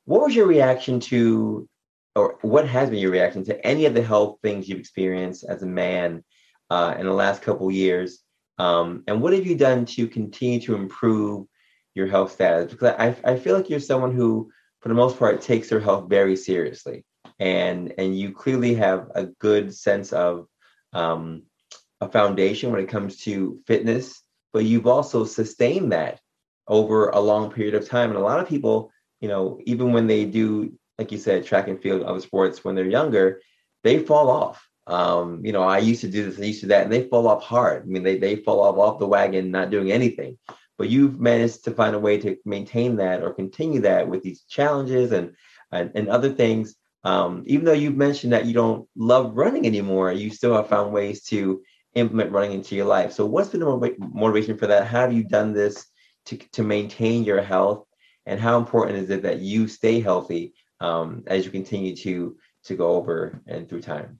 [0.05, 1.67] what was your reaction to
[2.15, 5.61] or what has been your reaction to any of the health things you've experienced as
[5.61, 6.23] a man
[6.69, 8.19] uh, in the last couple years?
[8.59, 11.47] Um, and what have you done to continue to improve
[11.95, 12.71] your health status?
[12.71, 16.09] Because I, I feel like you're someone who, for the most part, takes their health
[16.09, 17.05] very seriously,
[17.39, 20.47] and and you clearly have a good sense of
[20.93, 21.43] um,
[22.01, 26.19] a foundation when it comes to fitness, but you've also sustained that
[26.67, 28.09] over a long period of time.
[28.09, 31.67] And a lot of people, you know, even when they do like you said, track
[31.67, 33.41] and field, other sports, when they're younger,
[33.83, 34.67] they fall off.
[34.87, 37.27] Um, you know, I used to do this, I used to that, and they fall
[37.27, 37.83] off hard.
[37.83, 40.37] I mean, they they fall off off the wagon, not doing anything.
[40.77, 44.43] But you've managed to find a way to maintain that or continue that with these
[44.43, 45.35] challenges and
[45.71, 46.75] and, and other things.
[47.03, 50.93] Um, even though you've mentioned that you don't love running anymore, you still have found
[50.93, 51.61] ways to
[51.97, 53.11] implement running into your life.
[53.11, 54.87] So, what's been the motivation for that?
[54.87, 55.85] How have you done this
[56.25, 57.85] to to maintain your health?
[58.25, 62.75] And how important is it that you stay healthy um, as you continue to to
[62.75, 64.19] go over and through time?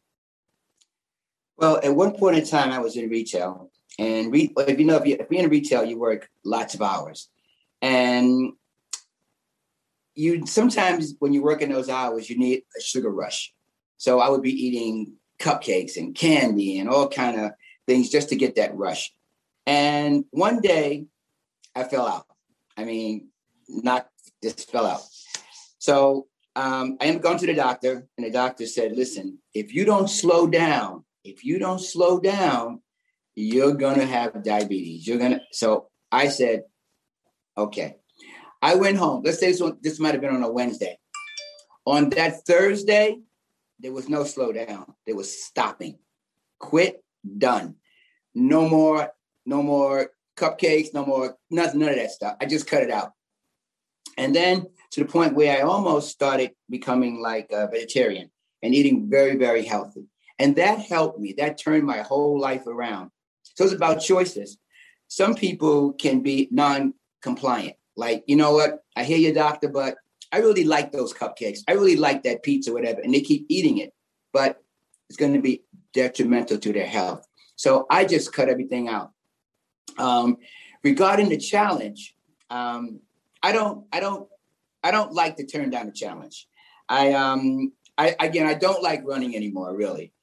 [1.57, 4.97] Well, at one point in time, I was in retail, and re- if you know,
[4.97, 7.30] if, you, if you're in retail, you work lots of hours,
[7.82, 8.53] and
[10.15, 13.53] you sometimes when you work in those hours, you need a sugar rush.
[13.97, 17.51] So I would be eating cupcakes and candy and all kind of
[17.88, 19.13] things just to get that rush.
[19.65, 21.07] And one day,
[21.75, 22.25] I fell out.
[22.75, 23.29] I mean,
[23.67, 24.07] not
[24.43, 25.01] just fell out.
[25.79, 29.85] So um, I am going to the doctor, and the doctor said, "Listen, if you
[29.85, 32.81] don't slow down, if you don't slow down,
[33.35, 35.07] you're gonna have diabetes.
[35.07, 36.63] You're gonna." So I said,
[37.57, 37.97] "Okay."
[38.61, 39.21] I went home.
[39.23, 40.97] Let's say this, one, this might have been on a Wednesday.
[41.85, 43.19] On that Thursday,
[43.79, 44.93] there was no slowdown.
[45.05, 45.99] There was stopping.
[46.59, 47.03] Quit.
[47.38, 47.75] Done.
[48.36, 49.11] No more.
[49.45, 50.93] No more cupcakes.
[50.93, 51.38] No more.
[51.49, 51.80] Nothing.
[51.80, 52.38] None of that stuff.
[52.39, 53.13] I just cut it out.
[54.17, 58.32] And then to the point where I almost started becoming like a vegetarian
[58.63, 60.05] and eating very, very healthy.
[60.39, 61.34] And that helped me.
[61.38, 63.11] That turned my whole life around.
[63.43, 64.57] So it's about choices.
[65.07, 67.75] Some people can be non-compliant.
[67.95, 68.84] Like, you know what?
[68.95, 69.95] I hear you, doctor, but
[70.32, 71.59] I really like those cupcakes.
[71.67, 73.01] I really like that pizza, whatever.
[73.01, 73.93] And they keep eating it,
[74.34, 74.61] but
[75.09, 75.63] it's going to be
[75.98, 77.28] detrimental to their health.
[77.56, 79.10] So I just cut everything out.
[79.98, 80.38] Um,
[80.84, 82.16] regarding the challenge,
[82.52, 83.00] um,
[83.41, 84.30] I don't, I don't,
[84.84, 86.48] I don't like to turn down a challenge.
[86.88, 90.14] I, um, I again, I don't like running anymore, really.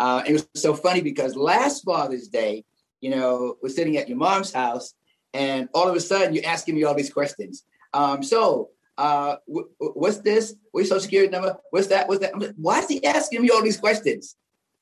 [0.00, 2.64] Uh, it was so funny because last Father's Day,
[3.02, 4.94] you know, we're sitting at your mom's house,
[5.34, 7.64] and all of a sudden you're asking me all these questions.
[7.92, 10.54] Um, so uh, what's this?
[10.70, 11.58] What's your social security number?
[11.70, 12.08] What's that?
[12.08, 12.32] What's that?
[12.56, 14.36] Why is he asking me all these questions?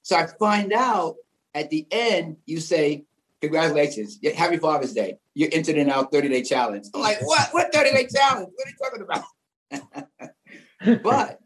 [0.06, 1.16] So I find out
[1.52, 3.06] at the end, you say,
[3.40, 5.18] congratulations, happy Father's Day.
[5.34, 6.86] You're entered in our 30 day challenge.
[6.94, 7.48] I'm like, what?
[7.50, 8.50] What 30 day challenge?
[8.54, 11.02] What are you talking about?
[11.02, 11.40] but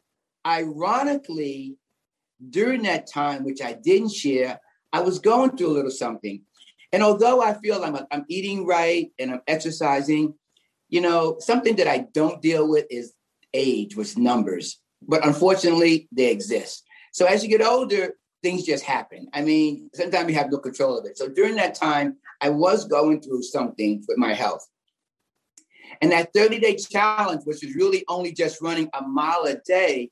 [0.47, 1.79] ironically,
[2.51, 4.61] during that time, which I didn't share,
[4.93, 6.43] I was going through a little something.
[6.93, 10.35] And although I feel I'm, I'm eating right and I'm exercising,
[10.91, 13.15] you know, something that I don't deal with is
[13.55, 14.83] age, with numbers.
[15.01, 16.85] But unfortunately, they exist.
[17.13, 19.29] So as you get older, things just happen.
[19.33, 21.19] I mean, sometimes you have no control of it.
[21.19, 24.67] So during that time, I was going through something with my health.
[26.01, 30.11] And that 30 day challenge, which is really only just running a mile a day,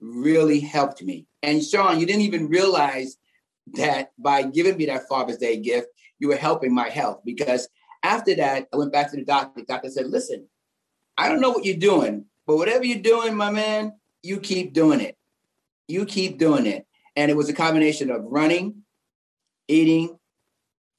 [0.00, 1.26] really helped me.
[1.42, 3.16] And Sean, you didn't even realize
[3.74, 5.88] that by giving me that Father's Day gift,
[6.18, 7.68] you were helping my health because
[8.02, 9.60] after that, I went back to the doctor.
[9.60, 10.46] The doctor said, listen,
[11.16, 15.00] I don't know what you're doing, but whatever you're doing, my man, you keep doing
[15.00, 15.16] it.
[15.88, 16.86] You keep doing it.
[17.18, 18.82] And it was a combination of running,
[19.66, 20.16] eating,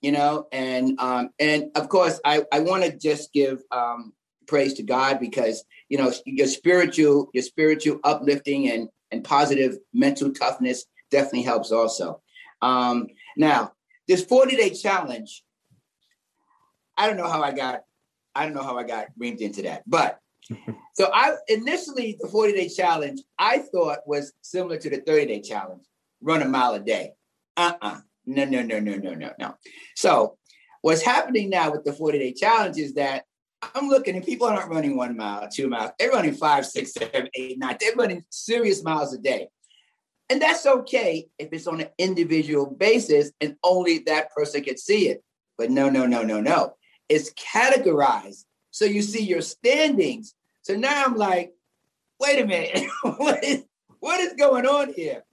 [0.02, 4.14] you know, and um, and of course, I, I want to just give um,
[4.48, 10.32] praise to God because you know your spiritual your spiritual uplifting and and positive mental
[10.32, 12.22] toughness definitely helps also.
[12.62, 13.08] Um,
[13.38, 13.72] now,
[14.08, 15.44] this 40 day challenge
[17.00, 17.84] I don't know how I got,
[18.36, 19.84] I don't know how I got reamed into that.
[19.88, 20.20] But
[20.96, 25.42] so I initially the 40 day challenge I thought was similar to the 30 day
[25.42, 25.86] challenge,
[26.22, 27.12] run a mile a day.
[27.58, 28.00] Uh-uh.
[28.26, 29.56] No, no, no, no, no, no, no.
[29.96, 30.38] So
[30.82, 33.26] what's happening now with the 40 day challenge is that
[33.76, 35.92] I'm looking and people aren't running one mile, two miles.
[36.00, 37.78] They're running five, six, seven, eight, nine.
[37.80, 39.48] They're running serious miles a day.
[40.30, 45.10] And that's okay if it's on an individual basis and only that person can see
[45.10, 45.24] it.
[45.58, 46.76] But no, no, no, no, no
[47.10, 48.46] is categorized.
[48.72, 50.36] So you see your standings.
[50.62, 51.52] So now I'm like,
[52.20, 53.66] wait a minute, what, is,
[54.00, 55.24] what is going on here?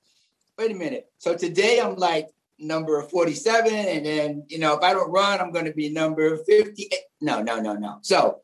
[0.59, 1.11] Wait a minute.
[1.18, 2.28] So today I'm like
[2.59, 6.36] number 47, and then, you know, if I don't run, I'm going to be number
[6.38, 6.92] 58.
[7.20, 7.98] No, no, no, no.
[8.02, 8.40] So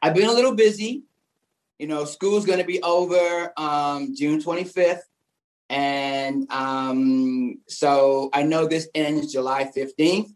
[0.00, 1.02] I've been a little busy.
[1.78, 5.00] You know, school's going to be over um, June 25th.
[5.68, 10.30] And um, so I know this ends July 15th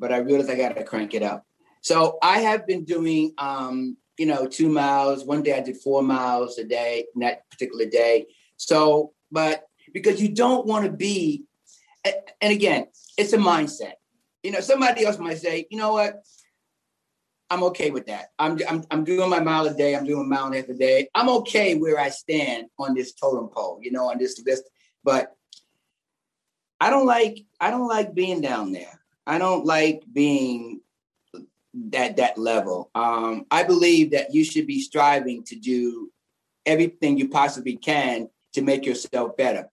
[0.00, 1.46] but I realized I got to crank it up.
[1.82, 5.24] So I have been doing, um, you know, two miles.
[5.24, 8.26] One day I did four miles a day, that particular day.
[8.56, 11.44] So, but because you don't want to be,
[12.04, 12.86] and again,
[13.16, 13.94] it's a mindset.
[14.42, 16.22] You know, somebody else might say, you know what?
[17.50, 18.28] I'm okay with that.
[18.38, 19.96] I'm, I'm, I'm doing my mile a day.
[19.96, 21.08] I'm doing a mile and a half a day.
[21.14, 24.62] I'm okay where I stand on this totem pole, you know, on this list.
[25.02, 25.34] But
[26.80, 29.00] I don't like I don't like being down there.
[29.26, 30.80] I don't like being
[31.92, 32.90] at that level.
[32.94, 36.10] Um, I believe that you should be striving to do
[36.66, 39.68] everything you possibly can to make yourself better.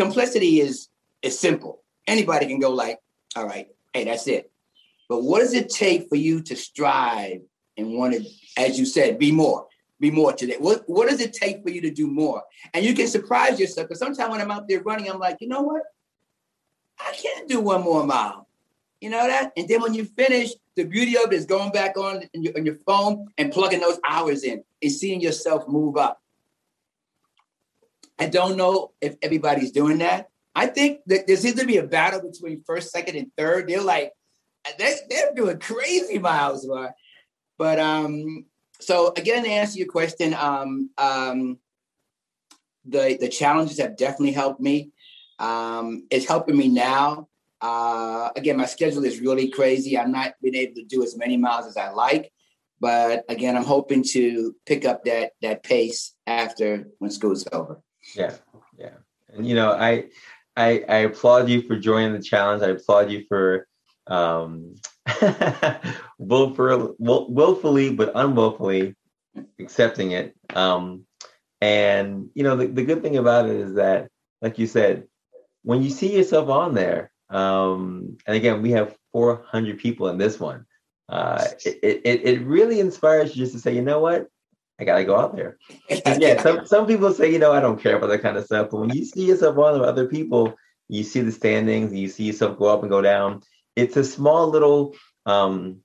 [0.00, 0.88] Complicity is
[1.20, 1.82] is simple.
[2.06, 2.98] Anybody can go like,
[3.36, 4.50] all right, hey, that's it.
[5.10, 7.42] But what does it take for you to strive
[7.76, 8.24] and want to,
[8.56, 9.66] as you said, be more,
[10.00, 10.56] be more today?
[10.58, 12.42] What what does it take for you to do more?
[12.72, 15.48] And you can surprise yourself because sometimes when I'm out there running, I'm like, you
[15.48, 15.82] know what?
[16.98, 18.48] I can't do one more mile.
[19.02, 19.52] You know that?
[19.54, 22.64] And then when you finish, the beauty of it is going back on, your, on
[22.64, 26.22] your phone and plugging those hours in and seeing yourself move up.
[28.20, 30.28] I don't know if everybody's doing that.
[30.54, 33.68] I think that there seems to be a battle between first, second, and third.
[33.68, 34.12] They're like,
[34.78, 36.68] they, they're doing crazy miles.
[37.58, 38.44] But um,
[38.80, 41.58] so again, to answer your question, um, um,
[42.84, 44.90] the the challenges have definitely helped me.
[45.38, 47.28] Um, it's helping me now.
[47.60, 49.98] Uh, again, my schedule is really crazy.
[49.98, 52.32] I'm not being able to do as many miles as I like,
[52.80, 57.82] but again, I'm hoping to pick up that that pace after when school's over.
[58.14, 58.34] Yeah,
[58.78, 58.94] yeah,
[59.32, 60.06] and you know, I
[60.56, 62.62] I, I applaud you for joining the challenge.
[62.62, 63.66] I applaud you for
[64.06, 64.74] um,
[66.18, 68.94] willful, willfully but unwillfully
[69.58, 70.34] accepting it.
[70.54, 71.06] Um,
[71.60, 74.08] and you know, the, the good thing about it is that,
[74.42, 75.06] like you said,
[75.62, 80.40] when you see yourself on there, um, and again, we have 400 people in this
[80.40, 80.66] one.
[81.08, 84.28] Uh, it, it, it really inspires you just to say, you know what,
[84.80, 85.58] I gotta go out there.
[86.18, 88.68] yeah, some some people say, you know, I don't care about that kind of stuff.
[88.70, 90.54] But when you see yourself on with other people,
[90.88, 93.42] you see the standings, you see yourself go up and go down.
[93.76, 94.94] It's a small little
[95.26, 95.80] um,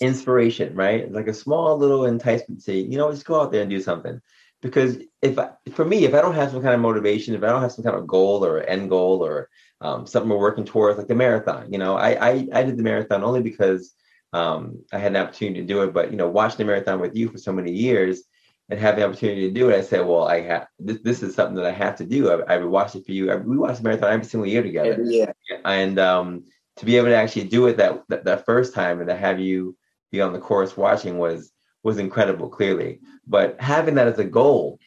[0.00, 1.10] inspiration, right?
[1.10, 4.20] Like a small little enticement to, you know, just go out there and do something.
[4.62, 7.48] Because if I, for me, if I don't have some kind of motivation, if I
[7.48, 9.50] don't have some kind of goal or end goal or
[9.82, 12.82] um, something we're working towards, like the marathon, you know, I, I I did the
[12.82, 13.92] marathon only because
[14.34, 15.94] um, I had an opportunity to do it.
[15.94, 18.24] But you know, watching the marathon with you for so many years
[18.68, 20.98] and having the opportunity to do it, I said, well, I have this.
[21.02, 22.30] This is something that I have to do.
[22.30, 23.30] I, I watched it for you.
[23.30, 24.98] I, we watch the marathon every single year together.
[25.02, 25.32] Yeah.
[25.64, 26.44] And um,
[26.76, 29.38] to be able to actually do it that, that that first time and to have
[29.38, 29.76] you
[30.10, 31.52] be on the course watching was
[31.84, 32.48] was incredible.
[32.48, 34.80] Clearly, but having that as a goal,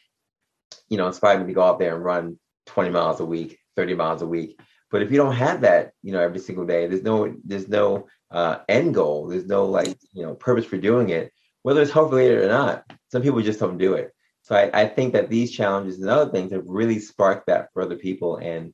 [0.90, 3.94] you know, inspired me to go out there and run 20 miles a week, 30
[3.94, 4.60] miles a week.
[4.90, 8.06] But if you don't have that, you know, every single day, there's no there's no
[8.30, 9.28] uh, end goal.
[9.28, 12.84] There's no like you know purpose for doing it, whether it's health related or not.
[13.10, 14.12] Some people just don't do it.
[14.42, 17.82] So I, I think that these challenges and other things have really sparked that for
[17.82, 18.72] other people, and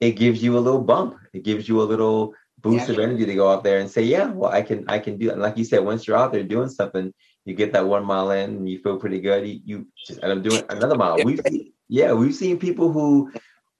[0.00, 1.16] it gives you a little bump.
[1.32, 2.94] It gives you a little boost yeah.
[2.94, 5.28] of energy to go out there and say, yeah, well, I can I can do
[5.28, 5.34] it.
[5.34, 7.12] And like you said, once you're out there doing something,
[7.44, 9.46] you get that one mile in and you feel pretty good.
[9.46, 11.18] You, you just end up doing another mile.
[11.22, 11.40] We've
[11.88, 13.30] yeah, we've seen people who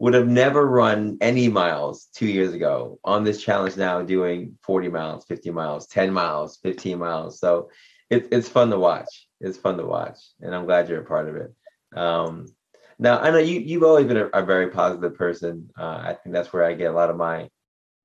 [0.05, 4.88] would have never run any miles two years ago on this challenge now doing 40
[4.88, 7.38] miles 50 miles 10 miles 15 miles.
[7.40, 7.70] So
[8.11, 9.26] it, it's fun to watch.
[9.40, 11.55] It's fun to watch and i'm glad you're a part of it.
[11.96, 12.48] Um,
[12.98, 15.70] now i know you, you've always been a, a very positive person.
[15.78, 17.48] Uh, i think that's where i get a lot of my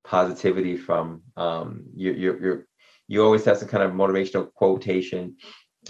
[0.05, 1.21] positivity from.
[1.35, 2.65] Um, you, you're, you're
[3.09, 5.35] you always have some kind of motivational quotation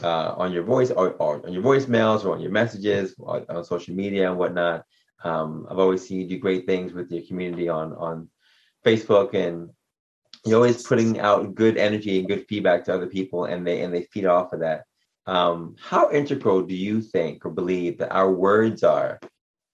[0.02, 3.94] uh, on your voice or, or, on your voicemails or on your messages on social
[3.94, 4.86] media and whatnot
[5.24, 8.30] um, I've always seen you do great things with your community on on
[8.86, 9.70] Facebook, and
[10.46, 13.94] you're always putting out good energy and good feedback to other people, and they and
[13.94, 14.84] they feed off of that.
[15.26, 19.20] Um, how integral do you think or believe that our words are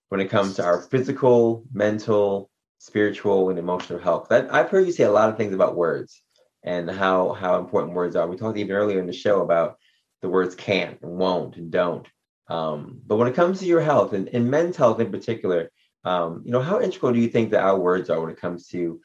[0.09, 4.27] when it comes to our physical, mental, spiritual, and emotional health?
[4.29, 6.21] That, I've heard you say a lot of things about words
[6.63, 8.27] and how how important words are.
[8.27, 9.77] We talked even earlier in the show about
[10.21, 12.07] the words can't and won't and don't.
[12.47, 15.71] Um, but when it comes to your health and, and men's health in particular,
[16.03, 18.67] um, you know, how integral do you think that our words are when it comes
[18.67, 18.99] to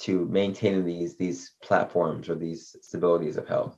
[0.00, 3.76] to maintaining these these platforms or these stabilities of health?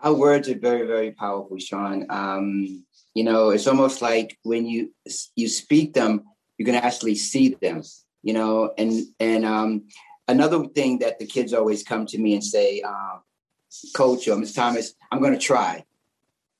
[0.00, 2.06] Our words are very, very powerful, Sean.
[2.10, 4.92] Um, you know, it's almost like when you
[5.36, 6.24] you speak them,
[6.58, 7.82] you can actually see them.
[8.22, 9.84] You know, and and um,
[10.28, 13.18] another thing that the kids always come to me and say, uh,
[13.94, 15.84] "Coach or Miss Thomas, I'm going to try."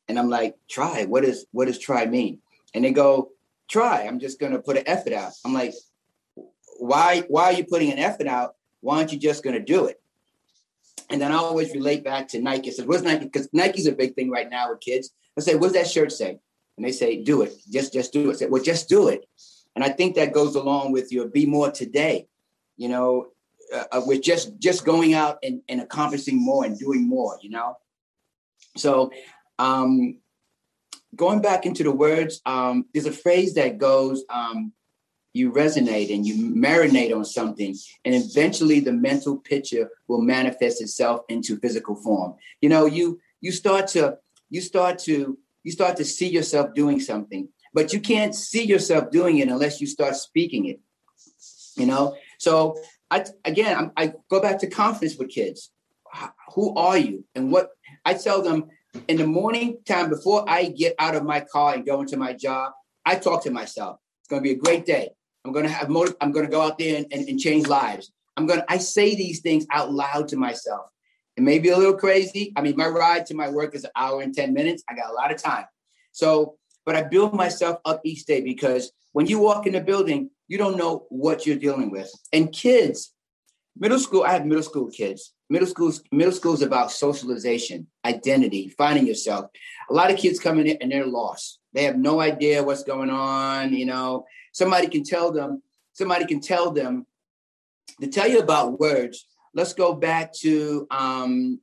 [0.08, 1.04] And I'm like, try.
[1.04, 2.40] What is what does try mean?
[2.74, 3.30] And they go,
[3.68, 4.02] try.
[4.02, 5.32] I'm just gonna put an effort out.
[5.44, 5.74] I'm like,
[6.78, 8.56] why why are you putting an effort out?
[8.80, 10.00] Why aren't you just gonna do it?
[11.10, 12.70] And then I always relate back to Nike.
[12.70, 13.24] I said, what's Nike?
[13.24, 15.10] Because Nike's a big thing right now with kids.
[15.36, 16.38] I say, what's that shirt say?
[16.76, 17.54] And they say, do it.
[17.70, 18.34] Just just do it.
[18.34, 19.28] I said, well, just do it.
[19.74, 22.28] And I think that goes along with your be more today.
[22.76, 23.28] You know,
[23.74, 27.50] uh, uh with just just going out and, and accomplishing more and doing more, you
[27.50, 27.76] know.
[28.76, 29.12] So
[29.58, 30.18] um,
[31.14, 34.72] going back into the words, um, there's a phrase that goes, um,
[35.34, 37.74] you resonate and you marinate on something,
[38.04, 42.34] and eventually the mental picture will manifest itself into physical form.
[42.60, 44.18] You know, you you start to
[44.50, 49.10] you start to you start to see yourself doing something, but you can't see yourself
[49.10, 50.80] doing it unless you start speaking it.
[51.76, 52.76] You know, so
[53.10, 55.70] I again I'm, I go back to confidence with kids.
[56.54, 57.70] Who are you, and what
[58.04, 58.68] I tell them
[59.08, 62.32] in the morning time before I get out of my car and go into my
[62.32, 62.72] job,
[63.04, 63.98] I talk to myself.
[64.20, 65.10] It's going to be a great day.
[65.44, 66.16] I'm going to have motive.
[66.20, 68.12] I'm going to go out there and, and, and change lives.
[68.36, 70.86] I'm going to, I say these things out loud to myself.
[71.36, 72.52] It may be a little crazy.
[72.56, 74.84] I mean, my ride to my work is an hour and 10 minutes.
[74.88, 75.64] I got a lot of time.
[76.12, 80.30] So, but I build myself up each day because when you walk in the building,
[80.48, 82.10] you don't know what you're dealing with.
[82.32, 83.11] And kids,
[83.76, 85.32] middle school, I have middle school kids.
[85.50, 89.46] Middle school, middle school is about socialization, identity, finding yourself.
[89.90, 91.58] A lot of kids come in and they're lost.
[91.74, 93.74] They have no idea what's going on.
[93.74, 95.62] You know, somebody can tell them,
[95.92, 97.06] somebody can tell them
[98.00, 99.26] to tell you about words.
[99.54, 101.60] Let's go back to um,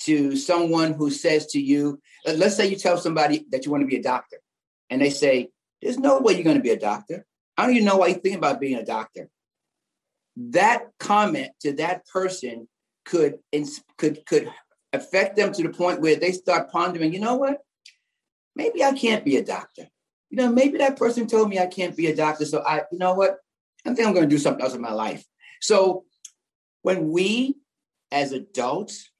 [0.00, 3.86] to someone who says to you, let's say you tell somebody that you want to
[3.86, 4.38] be a doctor,
[4.90, 5.50] and they say,
[5.80, 7.24] There's no way you're going to be a doctor.
[7.56, 9.28] I don't even know why you think about being a doctor.
[10.36, 12.68] That comment to that person
[13.04, 13.38] could
[13.96, 14.50] could could
[14.92, 17.58] affect them to the point where they start pondering, you know what?
[18.54, 19.88] Maybe I can't be a doctor.
[20.30, 22.44] You know, maybe that person told me I can't be a doctor.
[22.44, 23.38] So I, you know what?
[23.84, 25.24] I think I'm going to do something else in my life.
[25.60, 26.04] So
[26.82, 27.56] when we
[28.10, 29.10] as adults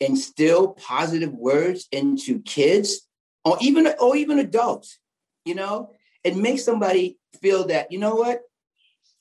[0.00, 3.08] instill positive words into kids
[3.44, 4.98] or even or even adults
[5.44, 5.90] you know
[6.24, 8.40] it makes somebody feel that you know what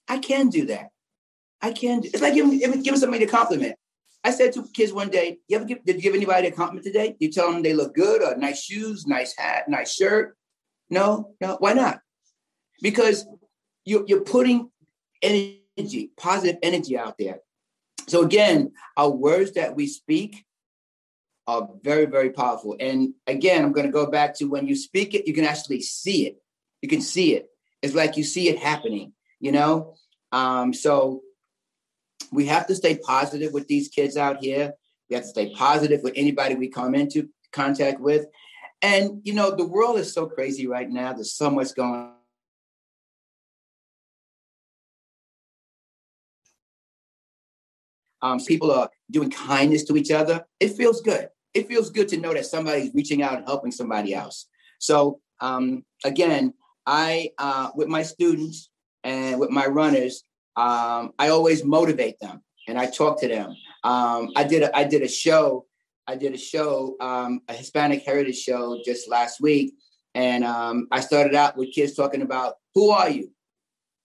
[0.07, 0.89] i can do that
[1.63, 3.75] i can do it's like giving, giving somebody a compliment
[4.23, 6.85] i said to kids one day you ever give, did you give anybody a compliment
[6.85, 10.37] today you tell them they look good or nice shoes nice hat nice shirt
[10.91, 11.99] no no why not
[12.81, 13.25] because
[13.85, 14.69] you're, you're putting
[15.21, 17.39] energy positive energy out there
[18.07, 20.45] so again our words that we speak
[21.47, 22.75] are very, very powerful.
[22.79, 25.81] And again, I'm going to go back to when you speak it, you can actually
[25.81, 26.37] see it.
[26.81, 27.47] You can see it.
[27.81, 29.95] It's like you see it happening, you know?
[30.31, 31.21] Um, so
[32.33, 34.73] we have to stay positive with these kids out here.
[35.09, 38.25] We have to stay positive with anybody we come into contact with.
[38.81, 41.13] And, you know, the world is so crazy right now.
[41.13, 42.11] There's so much going
[48.23, 51.27] um, people are doing kindness to each other, it feels good.
[51.53, 54.47] It feels good to know that somebody's reaching out and helping somebody else.
[54.79, 56.53] So um, again,
[56.87, 58.69] I uh, with my students
[59.03, 60.23] and with my runners,
[60.55, 63.55] um, I always motivate them and I talk to them.
[63.83, 65.65] Um, I did a, I did a show.
[66.07, 69.73] I did a show, um, a Hispanic Heritage show just last week,
[70.13, 73.31] and um, I started out with kids talking about who are you,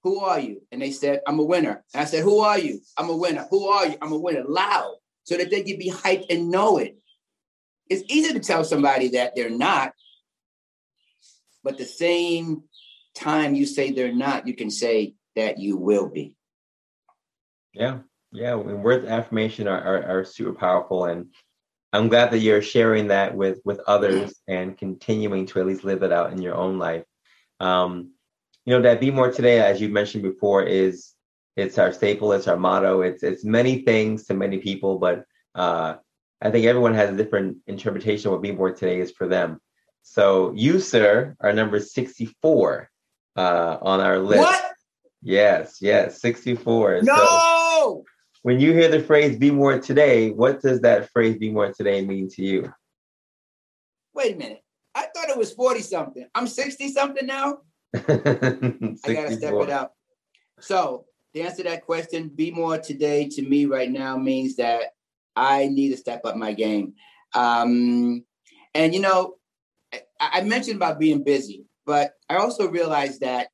[0.04, 0.62] who are you?
[0.70, 1.84] And they said, I'm a winner.
[1.92, 2.80] And I said, Who are you?
[2.96, 3.46] I'm a winner.
[3.50, 3.96] Who are you?
[4.00, 4.44] I'm a winner.
[4.46, 4.94] Loud,
[5.24, 6.96] so that they can be hyped and know it.
[7.90, 9.92] It's easy to tell somebody that they're not,
[11.64, 12.62] but the same
[13.14, 16.34] time you say they're not, you can say that you will be.
[17.78, 17.98] Yeah,
[18.32, 18.54] yeah.
[18.54, 21.28] And Words of affirmation are, are, are super powerful, and
[21.92, 26.02] I'm glad that you're sharing that with with others and continuing to at least live
[26.02, 27.04] it out in your own life.
[27.60, 28.12] Um,
[28.68, 31.14] you know that be more today as you mentioned before is
[31.56, 35.24] it's our staple it's our motto it's it's many things to many people but
[35.54, 35.94] uh,
[36.42, 39.58] i think everyone has a different interpretation of what be more today is for them
[40.02, 42.90] so you sir are number 64
[43.36, 44.72] uh, on our list what
[45.22, 47.57] yes yes 64 no so
[48.42, 52.04] when you hear the phrase be more today what does that phrase be more today
[52.04, 52.72] mean to you
[54.14, 54.62] wait a minute
[54.94, 57.58] i thought it was 40 something i'm 60 something now
[57.94, 59.94] I gotta step it up.
[60.60, 64.82] So to answer that question, be more today to me right now means that
[65.36, 66.94] I need to step up my game.
[67.34, 68.24] Um,
[68.74, 69.34] and you know,
[69.92, 73.48] I, I mentioned about being busy, but I also realized that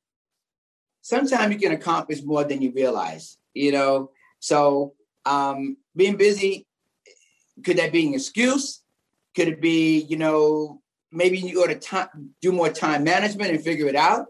[1.01, 3.37] sometimes you can accomplish more than you realize.
[3.55, 4.93] You know, so
[5.25, 6.67] um, being busy
[7.63, 8.81] could that be an excuse?
[9.35, 10.81] Could it be, you know,
[11.11, 14.27] maybe you ought to time, do more time management and figure it out.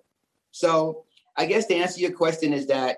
[0.52, 1.06] So
[1.36, 2.98] I guess to answer to your question is that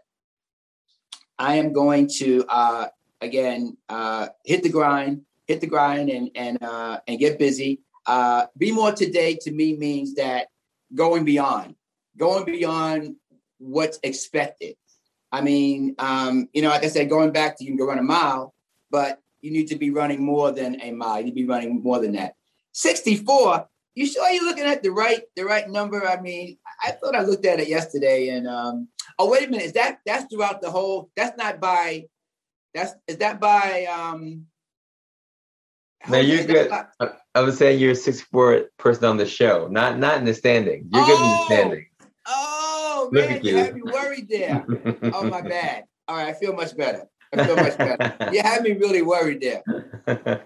[1.39, 2.87] I am going to uh,
[3.21, 7.81] again uh, hit the grind, hit the grind, and and uh, and get busy.
[8.05, 10.47] Uh, be more today to me means that
[10.93, 11.75] going beyond,
[12.17, 13.15] going beyond
[13.59, 14.75] what's expected.
[15.31, 17.99] I mean, um, you know, like I said, going back to you can go run
[17.99, 18.53] a mile,
[18.89, 21.19] but you need to be running more than a mile.
[21.19, 22.35] You need to be running more than that.
[22.73, 23.67] 64.
[23.95, 26.07] You sure you're looking at the right the right number?
[26.07, 29.65] I mean, I thought I looked at it yesterday, and um, oh wait a minute,
[29.65, 31.09] is that that's throughout the whole?
[31.15, 32.05] That's not by.
[32.75, 34.45] That's is that by um.
[36.07, 36.69] No, you're good.
[36.69, 36.85] By,
[37.33, 40.87] I was saying you're a 64 person on the show, not not in the standing.
[40.93, 41.85] You're oh, good in the standing.
[42.27, 42.76] Oh
[43.11, 43.51] man, you.
[43.51, 44.65] you had me worried there.
[45.13, 45.85] oh my bad.
[46.07, 47.03] All right, I feel much better.
[47.33, 48.15] I feel much better.
[48.31, 49.63] you had me really worried there.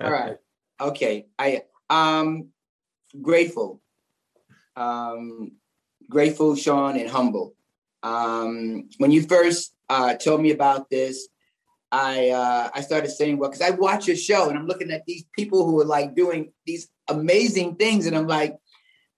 [0.01, 0.37] All right.
[0.79, 1.27] Okay.
[1.37, 2.49] I um
[3.21, 3.81] grateful.
[4.75, 5.53] Um,
[6.09, 7.55] grateful, Sean, and humble.
[8.03, 11.27] Um, when you first uh, told me about this,
[11.91, 15.05] I uh, I started saying, well, because I watch your show and I'm looking at
[15.05, 18.55] these people who are like doing these amazing things, and I'm like,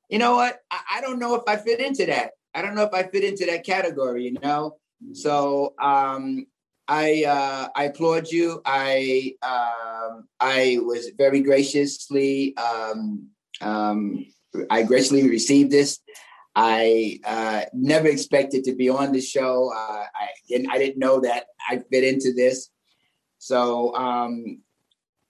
[0.09, 0.59] you know what?
[0.71, 2.31] I, I don't know if I fit into that.
[2.53, 4.77] I don't know if I fit into that category, you know.
[5.13, 6.45] So um,
[6.87, 8.61] I uh, I applaud you.
[8.65, 13.27] I um, I was very graciously um,
[13.61, 14.25] um,
[14.69, 15.99] I graciously received this.
[16.55, 19.71] I uh, never expected to be on the show.
[19.75, 22.69] Uh, I didn't I didn't know that I fit into this.
[23.39, 24.61] So um,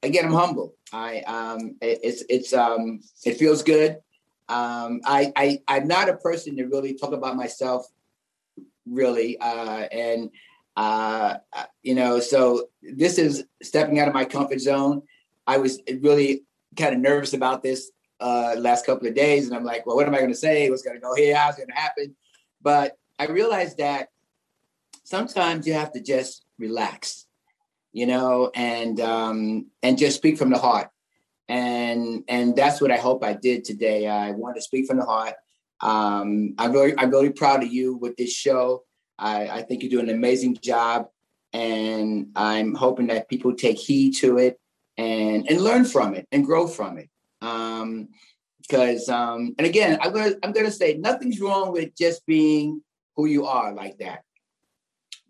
[0.01, 0.75] again, I'm humble.
[0.91, 3.97] I um, it, it's it's um, it feels good.
[4.49, 7.87] Um, I, I I'm not a person to really talk about myself,
[8.85, 10.29] really, uh, and
[10.75, 11.35] uh,
[11.81, 15.03] you know, so this is stepping out of my comfort zone.
[15.47, 16.43] I was really
[16.77, 20.07] kind of nervous about this uh, last couple of days, and I'm like, well, what
[20.07, 20.69] am I going to say?
[20.69, 21.35] What's going to go here?
[21.35, 22.15] How's it going to happen?
[22.61, 24.09] But I realized that
[25.03, 27.27] sometimes you have to just relax,
[27.91, 30.89] you know, and um, and just speak from the heart
[31.49, 34.07] and and that's what I hope I did today.
[34.07, 35.35] I want to speak from the heart.
[35.81, 38.83] Um, I'm really I'm really proud of you with this show.
[39.19, 41.07] I, I think you do an amazing job,
[41.51, 44.59] and I'm hoping that people take heed to it
[44.97, 47.09] and and learn from it and grow from it.
[47.41, 48.09] Um,
[48.61, 52.81] because um, and again, I'm gonna I'm gonna say nothing's wrong with just being
[53.15, 54.23] who you are like that,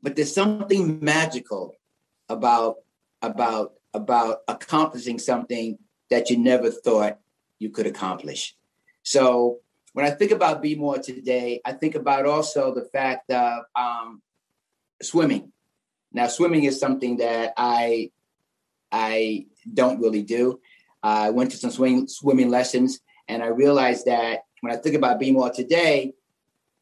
[0.01, 1.76] but there's something magical
[2.30, 2.76] about
[3.24, 5.78] about about accomplishing something
[6.14, 7.20] that you never thought
[7.57, 8.55] you could accomplish.
[9.01, 9.59] So
[9.93, 14.22] when I think about Be More today, I think about also the fact of um,
[15.01, 15.51] swimming.
[16.11, 18.11] Now, swimming is something that I
[18.91, 20.59] I don't really do.
[21.01, 25.20] I went to some swimming swimming lessons, and I realized that when I think about
[25.20, 26.14] Be More today,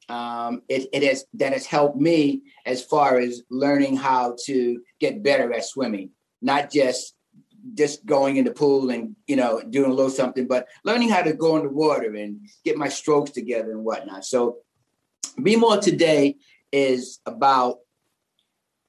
[0.09, 5.23] um, it, it has that has helped me as far as learning how to get
[5.23, 6.09] better at swimming,
[6.41, 7.15] not just
[7.73, 11.21] just going in the pool and you know doing a little something, but learning how
[11.21, 14.25] to go in the water and get my strokes together and whatnot.
[14.25, 14.57] So,
[15.41, 16.37] be more today
[16.71, 17.79] is about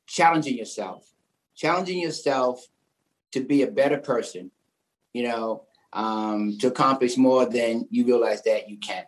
[0.07, 1.09] challenging yourself,
[1.55, 2.65] challenging yourself
[3.33, 4.51] to be a better person.
[5.13, 9.05] You know, um, to accomplish more than you realize that you can.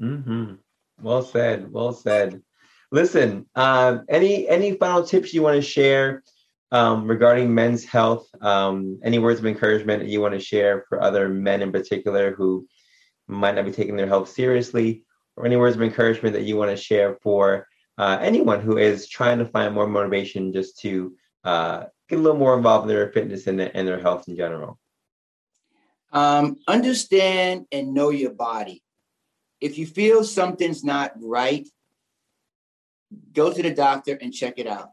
[0.00, 0.54] Mm-hmm.
[1.00, 1.70] Well said.
[1.70, 2.42] Well said.
[2.90, 6.22] Listen, um, any any final tips you want to share
[6.70, 11.02] um, regarding men's health, um, any words of encouragement that you want to share for
[11.02, 12.66] other men in particular who
[13.26, 15.04] might not be taking their health seriously,
[15.36, 17.66] or any words of encouragement that you want to share for
[17.96, 21.14] uh, anyone who is trying to find more motivation just to
[21.44, 24.36] uh, get a little more involved in their fitness and, their, and their health in
[24.36, 24.78] general?
[26.12, 28.82] Um, understand and know your body.
[29.60, 31.68] If you feel something's not right,
[33.32, 34.90] go to the doctor and check it out.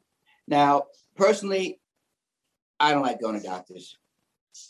[0.48, 0.86] Now,
[1.16, 1.80] personally,
[2.80, 3.98] I don't like going to doctors.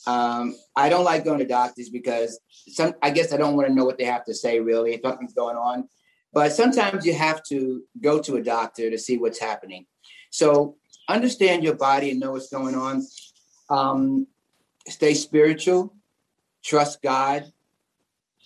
[0.07, 2.93] Um, I don't like going to doctors because some.
[3.01, 5.33] I guess I don't want to know what they have to say really if something's
[5.33, 5.87] going on.
[6.33, 9.85] But sometimes you have to go to a doctor to see what's happening.
[10.31, 10.75] So
[11.07, 13.05] understand your body and know what's going on.
[13.69, 14.27] Um,
[14.87, 15.93] stay spiritual.
[16.63, 17.51] Trust God.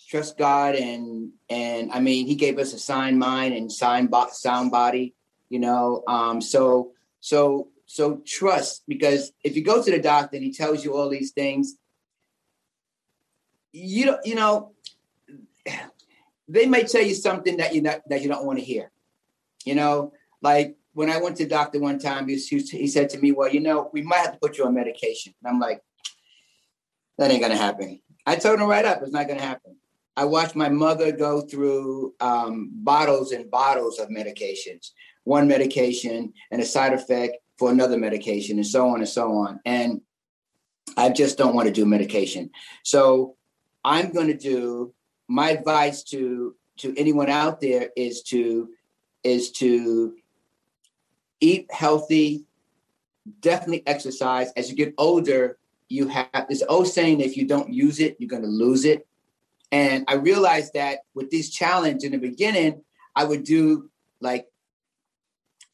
[0.08, 4.28] Trust God, and and I mean, He gave us a sign mind and sign bo-
[4.32, 5.14] sound body.
[5.48, 10.44] You know, um, so so so trust, because if you go to the doctor and
[10.44, 11.74] he tells you all these things,
[13.72, 14.70] you don't, you know,
[16.46, 18.92] they may tell you something that you not, that you don't want to hear.
[19.64, 23.18] You know, like when I went to the doctor one time, he, he said to
[23.18, 25.82] me, "Well, you know, we might have to put you on medication." And I'm like,
[27.18, 29.74] "That ain't gonna happen." I told him right up, "It's not gonna happen."
[30.16, 34.90] I watched my mother go through um, bottles and bottles of medications,
[35.24, 39.60] one medication and a side effect for another medication and so on and so on.
[39.66, 40.00] And
[40.96, 42.50] I just don't want to do medication.
[42.84, 43.36] So
[43.84, 44.94] I'm going to do
[45.28, 48.70] my advice to to anyone out there is to
[49.22, 50.16] is to
[51.40, 52.46] eat healthy,
[53.40, 54.50] definitely exercise.
[54.56, 55.58] As you get older,
[55.90, 59.06] you have this old saying if you don't use it, you're going to lose it.
[59.70, 62.82] And I realized that with this challenge in the beginning,
[63.14, 64.46] I would do like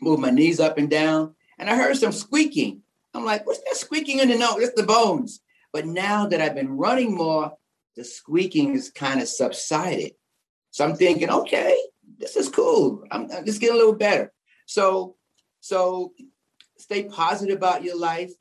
[0.01, 2.83] move my knees up and down and I heard some squeaking.
[3.15, 4.59] I'm like, what's that squeaking in the nose?
[4.59, 5.41] It's the bones.
[5.73, 7.53] But now that I've been running more,
[7.97, 10.13] the squeaking is kind of subsided.
[10.71, 11.79] So I'm thinking, okay,
[12.19, 13.05] this is cool.
[13.11, 14.33] I'm, I'm just getting a little better.
[14.67, 15.17] So,
[15.61, 16.13] so
[16.77, 18.33] stay positive about your life.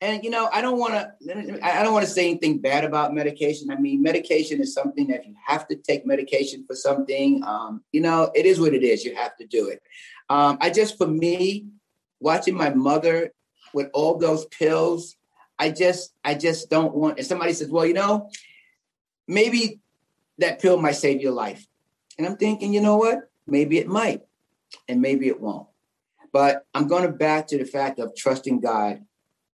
[0.00, 1.64] And you know, I don't want to.
[1.64, 3.70] I don't want to say anything bad about medication.
[3.70, 7.44] I mean, medication is something that you have to take medication for something.
[7.44, 9.04] Um, you know, it is what it is.
[9.04, 9.80] You have to do it.
[10.28, 11.66] Um, I just, for me,
[12.22, 13.32] watching my mother
[13.74, 15.16] with all those pills,
[15.58, 17.18] I just I just don't want.
[17.18, 18.30] And somebody says, well, you know,
[19.28, 19.80] maybe
[20.38, 21.66] that pill might save your life.
[22.18, 23.30] And I'm thinking, you know what?
[23.46, 24.22] Maybe it might,
[24.88, 25.68] and maybe it won't.
[26.32, 29.04] But I'm going to back to the fact of trusting God.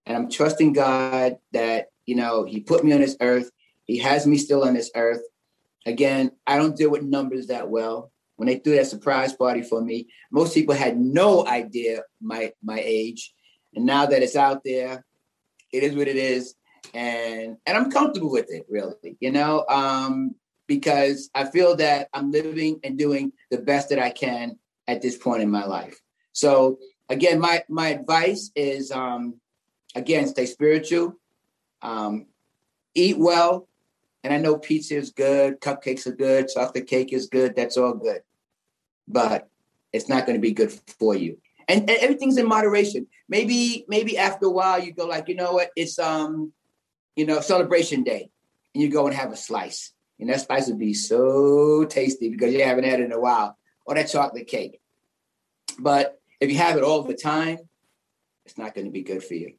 [0.06, 3.50] And I'm trusting God that, you know, He put me on this earth.
[3.84, 5.22] He has me still on this earth.
[5.86, 8.10] Again, I don't deal with numbers that well.
[8.36, 12.80] When they threw that surprise party for me, most people had no idea my my
[12.82, 13.32] age.
[13.74, 15.04] And now that it's out there,
[15.72, 16.54] it is what it is.
[16.92, 20.34] And and I'm comfortable with it, really, you know, um,
[20.66, 25.16] because I feel that I'm living and doing the best that I can at this
[25.16, 25.98] point in my life.
[26.32, 26.78] So
[27.08, 29.40] again, my my advice is um,
[29.94, 31.14] again, stay spiritual,
[31.82, 32.26] um,
[32.94, 33.68] eat well,
[34.24, 37.54] and I know pizza is good, cupcakes are good, chocolate cake is good.
[37.54, 38.22] That's all good,
[39.06, 39.50] but
[39.92, 41.36] it's not going to be good for you.
[41.68, 43.06] And, and, everything's in moderation.
[43.28, 45.70] Maybe maybe after a while you go like, you know what?
[45.76, 46.52] It's um,
[47.16, 48.30] you know, celebration day,
[48.74, 52.52] and you go and have a slice, and that slice would be so tasty because
[52.52, 54.80] you haven't had it in a while, or that chocolate cake.
[55.78, 57.58] But if you have it all the time,
[58.46, 59.54] it's not going to be good for you.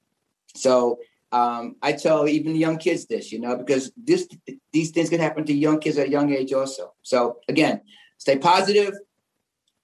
[0.56, 1.00] So
[1.36, 4.26] um, I tell even young kids this, you know, because this
[4.72, 6.94] these things can happen to young kids at a young age also.
[7.02, 7.82] So again,
[8.18, 8.94] stay positive,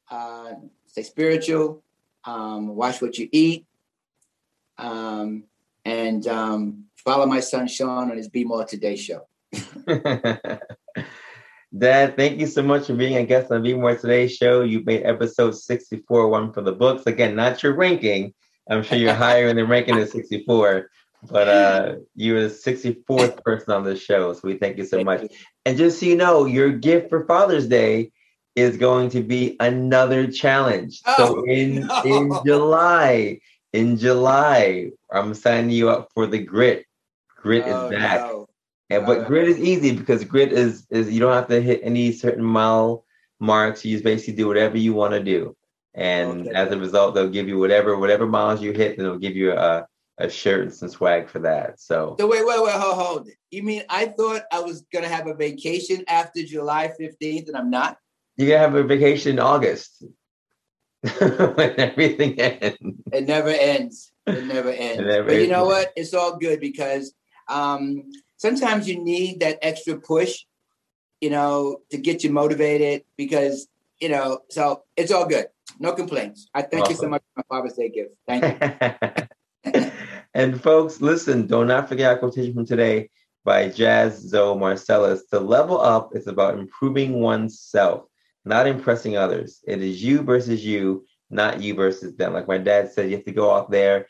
[0.10, 0.54] uh,
[0.88, 1.84] stay spiritual,
[2.24, 3.66] um, watch what you eat,
[4.78, 5.44] um,
[5.84, 9.28] and um, follow my son Sean on his Be More Today show.
[11.78, 14.62] Dad, thank you so much for being a guest on Be More Today show.
[14.62, 17.08] You made episode 64 one for the books.
[17.08, 18.34] Again, not your ranking.
[18.70, 20.90] I'm sure you're higher in the ranking than 64,
[21.30, 24.34] but uh, you were the 64th person on the show.
[24.34, 25.22] So we thank you so thank much.
[25.24, 25.30] You.
[25.66, 28.12] And just so you know, your gift for Father's Day
[28.56, 31.02] is going to be another challenge.
[31.06, 32.02] Oh, so in no.
[32.04, 33.40] in July,
[33.74, 36.86] in July, I'm signing you up for the grit.
[37.38, 38.22] Grit oh, is back.
[38.22, 38.48] No.
[38.90, 42.12] And but grit is easy because grit is is you don't have to hit any
[42.12, 43.06] certain mile
[43.40, 43.86] marks.
[43.86, 45.56] You just basically do whatever you want to do.
[45.94, 46.56] And okay.
[46.56, 49.54] as a result, they'll give you whatever whatever miles you hit, and they'll give you
[49.54, 49.88] a
[50.18, 51.80] a shirt and some swag for that.
[51.80, 53.30] So, so wait, wait, wait, hold, hold.
[53.50, 57.70] You mean I thought I was gonna have a vacation after July 15th, and I'm
[57.70, 57.98] not?
[58.38, 60.04] You're gonna have a vacation in August.
[61.20, 62.78] when everything ends.
[63.12, 64.12] It never ends.
[64.28, 65.00] It never ends.
[65.00, 65.92] It never but you know what?
[65.96, 67.14] It's all good because
[67.48, 68.04] um,
[68.38, 70.46] sometimes you need that extra push,
[71.20, 73.68] you know, to get you motivated because,
[74.00, 75.48] you know, so it's all good.
[75.80, 76.48] No complaints.
[76.54, 76.94] I thank awesome.
[76.94, 78.12] you so much for my Father's Day gift.
[78.28, 78.44] Thank
[79.66, 79.92] you.
[80.34, 83.10] and folks, listen, do not forget our quotation from today
[83.44, 85.26] by Jazz Zoe Marcellus.
[85.32, 88.06] To level up is about improving oneself,
[88.46, 89.60] not impressing others.
[89.68, 92.34] It is you versus you, not you versus them.
[92.34, 94.08] Like my dad said, you have to go out there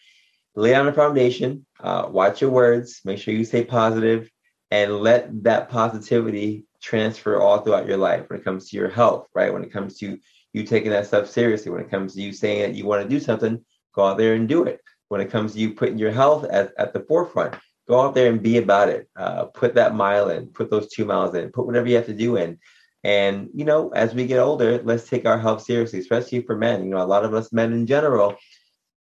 [0.56, 4.30] lay down a foundation, uh, watch your words, make sure you stay positive,
[4.70, 9.28] and let that positivity transfer all throughout your life when it comes to your health,
[9.34, 9.54] right?
[9.54, 10.18] When it comes to
[10.54, 13.10] you taking that stuff seriously, when it comes to you saying that you want to
[13.10, 13.64] do something,
[13.94, 14.82] go out there and do it.
[15.12, 17.56] When it comes to you putting your health at, at the forefront,
[17.86, 19.10] go out there and be about it.
[19.14, 22.14] Uh, put that mile in, put those two miles in, put whatever you have to
[22.14, 22.58] do in.
[23.04, 26.86] And, you know, as we get older, let's take our health seriously, especially for men.
[26.86, 28.38] You know, a lot of us men in general,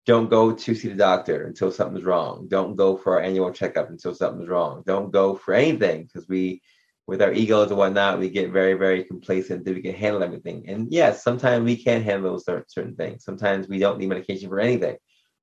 [0.05, 2.49] don't go to see the doctor until something's wrong.
[2.49, 4.83] Don't go for our annual checkup until something's wrong.
[4.85, 6.63] Don't go for anything because we,
[7.07, 10.65] with our egos and whatnot, we get very, very complacent that we can handle everything.
[10.67, 13.23] And yes, sometimes we can handle certain, certain things.
[13.23, 14.97] Sometimes we don't need medication for anything.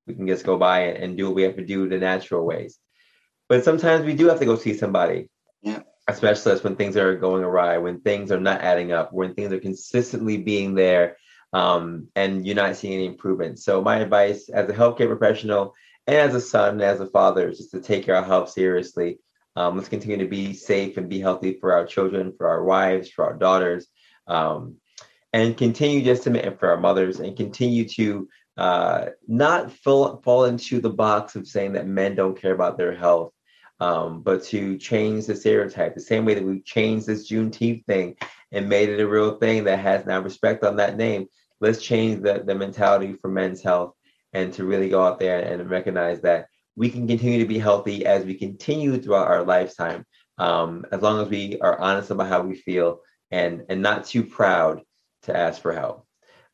[0.10, 2.46] We can just go by and, and do what we have to do the natural
[2.46, 2.78] ways.
[3.48, 5.30] But sometimes we do have to go see somebody.
[5.62, 5.84] Yeah.
[6.08, 9.60] Especially when things are going awry, when things are not adding up, when things are
[9.60, 11.18] consistently being there
[11.54, 13.60] um, and you're not seeing any improvement.
[13.60, 15.76] So my advice as a healthcare professional
[16.08, 19.20] and as a son, and as a father, is just to take our health seriously.
[19.56, 23.10] Um, let's continue to be safe and be healthy for our children, for our wives,
[23.10, 23.88] for our daughters,
[24.28, 24.78] um,
[25.34, 28.28] and continue just to for our mothers, and continue to
[28.60, 32.94] uh, not fall, fall into the box of saying that men don't care about their
[32.94, 33.32] health,
[33.80, 38.18] um, but to change the stereotype the same way that we changed this Juneteenth thing
[38.52, 41.28] and made it a real thing that has now respect on that name
[41.62, 43.94] let's change the, the mentality for men's health
[44.34, 48.06] and to really go out there and recognize that we can continue to be healthy
[48.06, 50.06] as we continue throughout our lifetime
[50.38, 53.00] um, as long as we are honest about how we feel
[53.32, 54.82] and and not too proud
[55.24, 56.06] to ask for help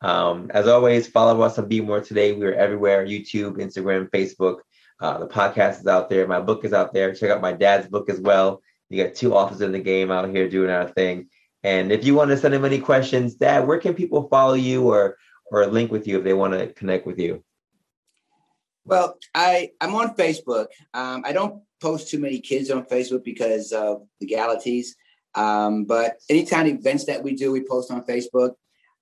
[0.01, 4.59] um, as always follow us on be more today we are everywhere youtube instagram facebook
[5.01, 7.87] uh, the podcast is out there my book is out there check out my dad's
[7.87, 11.27] book as well you got two authors in the game out here doing our thing
[11.65, 14.87] and if you want to send him any questions, Dad, where can people follow you
[14.87, 15.17] or
[15.47, 17.43] or link with you if they want to connect with you?
[18.85, 20.67] Well, I I'm on Facebook.
[20.93, 24.95] Um, I don't post too many kids on Facebook because of legalities.
[25.33, 28.51] Um, but anytime events that we do, we post on Facebook.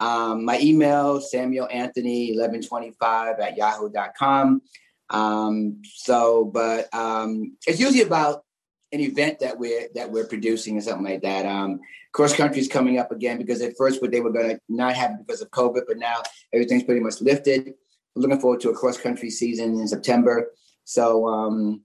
[0.04, 4.62] Um, my email, Samuel Anthony 1125 at yahoo.com.
[5.10, 8.44] Um, so, but um, it's usually about
[8.92, 11.46] an event that we're that we're producing or something like that.
[11.46, 11.80] Um,
[12.12, 14.94] cross country is coming up again because at first what they were going to not
[14.96, 17.74] have because of COVID, but now everything's pretty much lifted.
[18.16, 20.52] I'm looking forward to a cross country season in September.
[20.84, 21.82] So, um,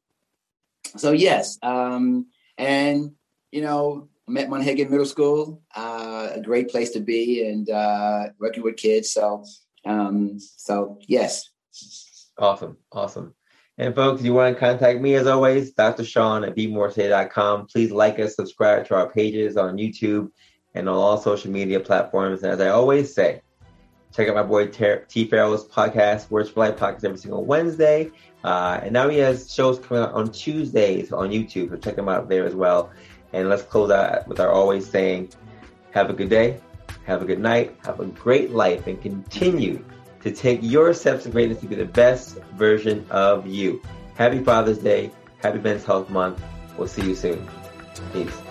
[0.97, 2.27] so yes, um,
[2.59, 3.13] and
[3.53, 8.27] you know, I'm at Monhagen Middle School, uh, a great place to be, and uh,
[8.39, 9.11] working with kids.
[9.11, 9.43] So,
[9.87, 11.49] um, so yes.
[12.37, 13.35] Awesome, awesome.
[13.79, 16.05] And folks, you want to contact me as always, Dr.
[16.05, 17.69] Sean at BeMoreToday.com.
[17.69, 20.31] Please like us, subscribe to our pages on YouTube
[20.75, 22.43] and on all social media platforms.
[22.43, 23.41] And as I always say,
[24.15, 25.27] check out my boy T.
[25.27, 28.11] Farrell's podcast, Words for Life podcast, every single Wednesday.
[28.45, 32.11] Uh, and now he has shows coming out on Tuesdays on YouTube, so check him
[32.11, 32.91] out there as well.
[33.33, 35.31] And let's close out with our always saying,
[35.93, 36.61] have a good day,
[37.05, 39.85] have a good night, have a great life, and continue
[40.23, 43.83] to take your steps to greatness to be the best version of you.
[44.15, 45.11] Happy Father's Day.
[45.43, 46.43] Happy Men's Health Month.
[46.77, 47.49] We'll see you soon.
[48.13, 48.48] Peace.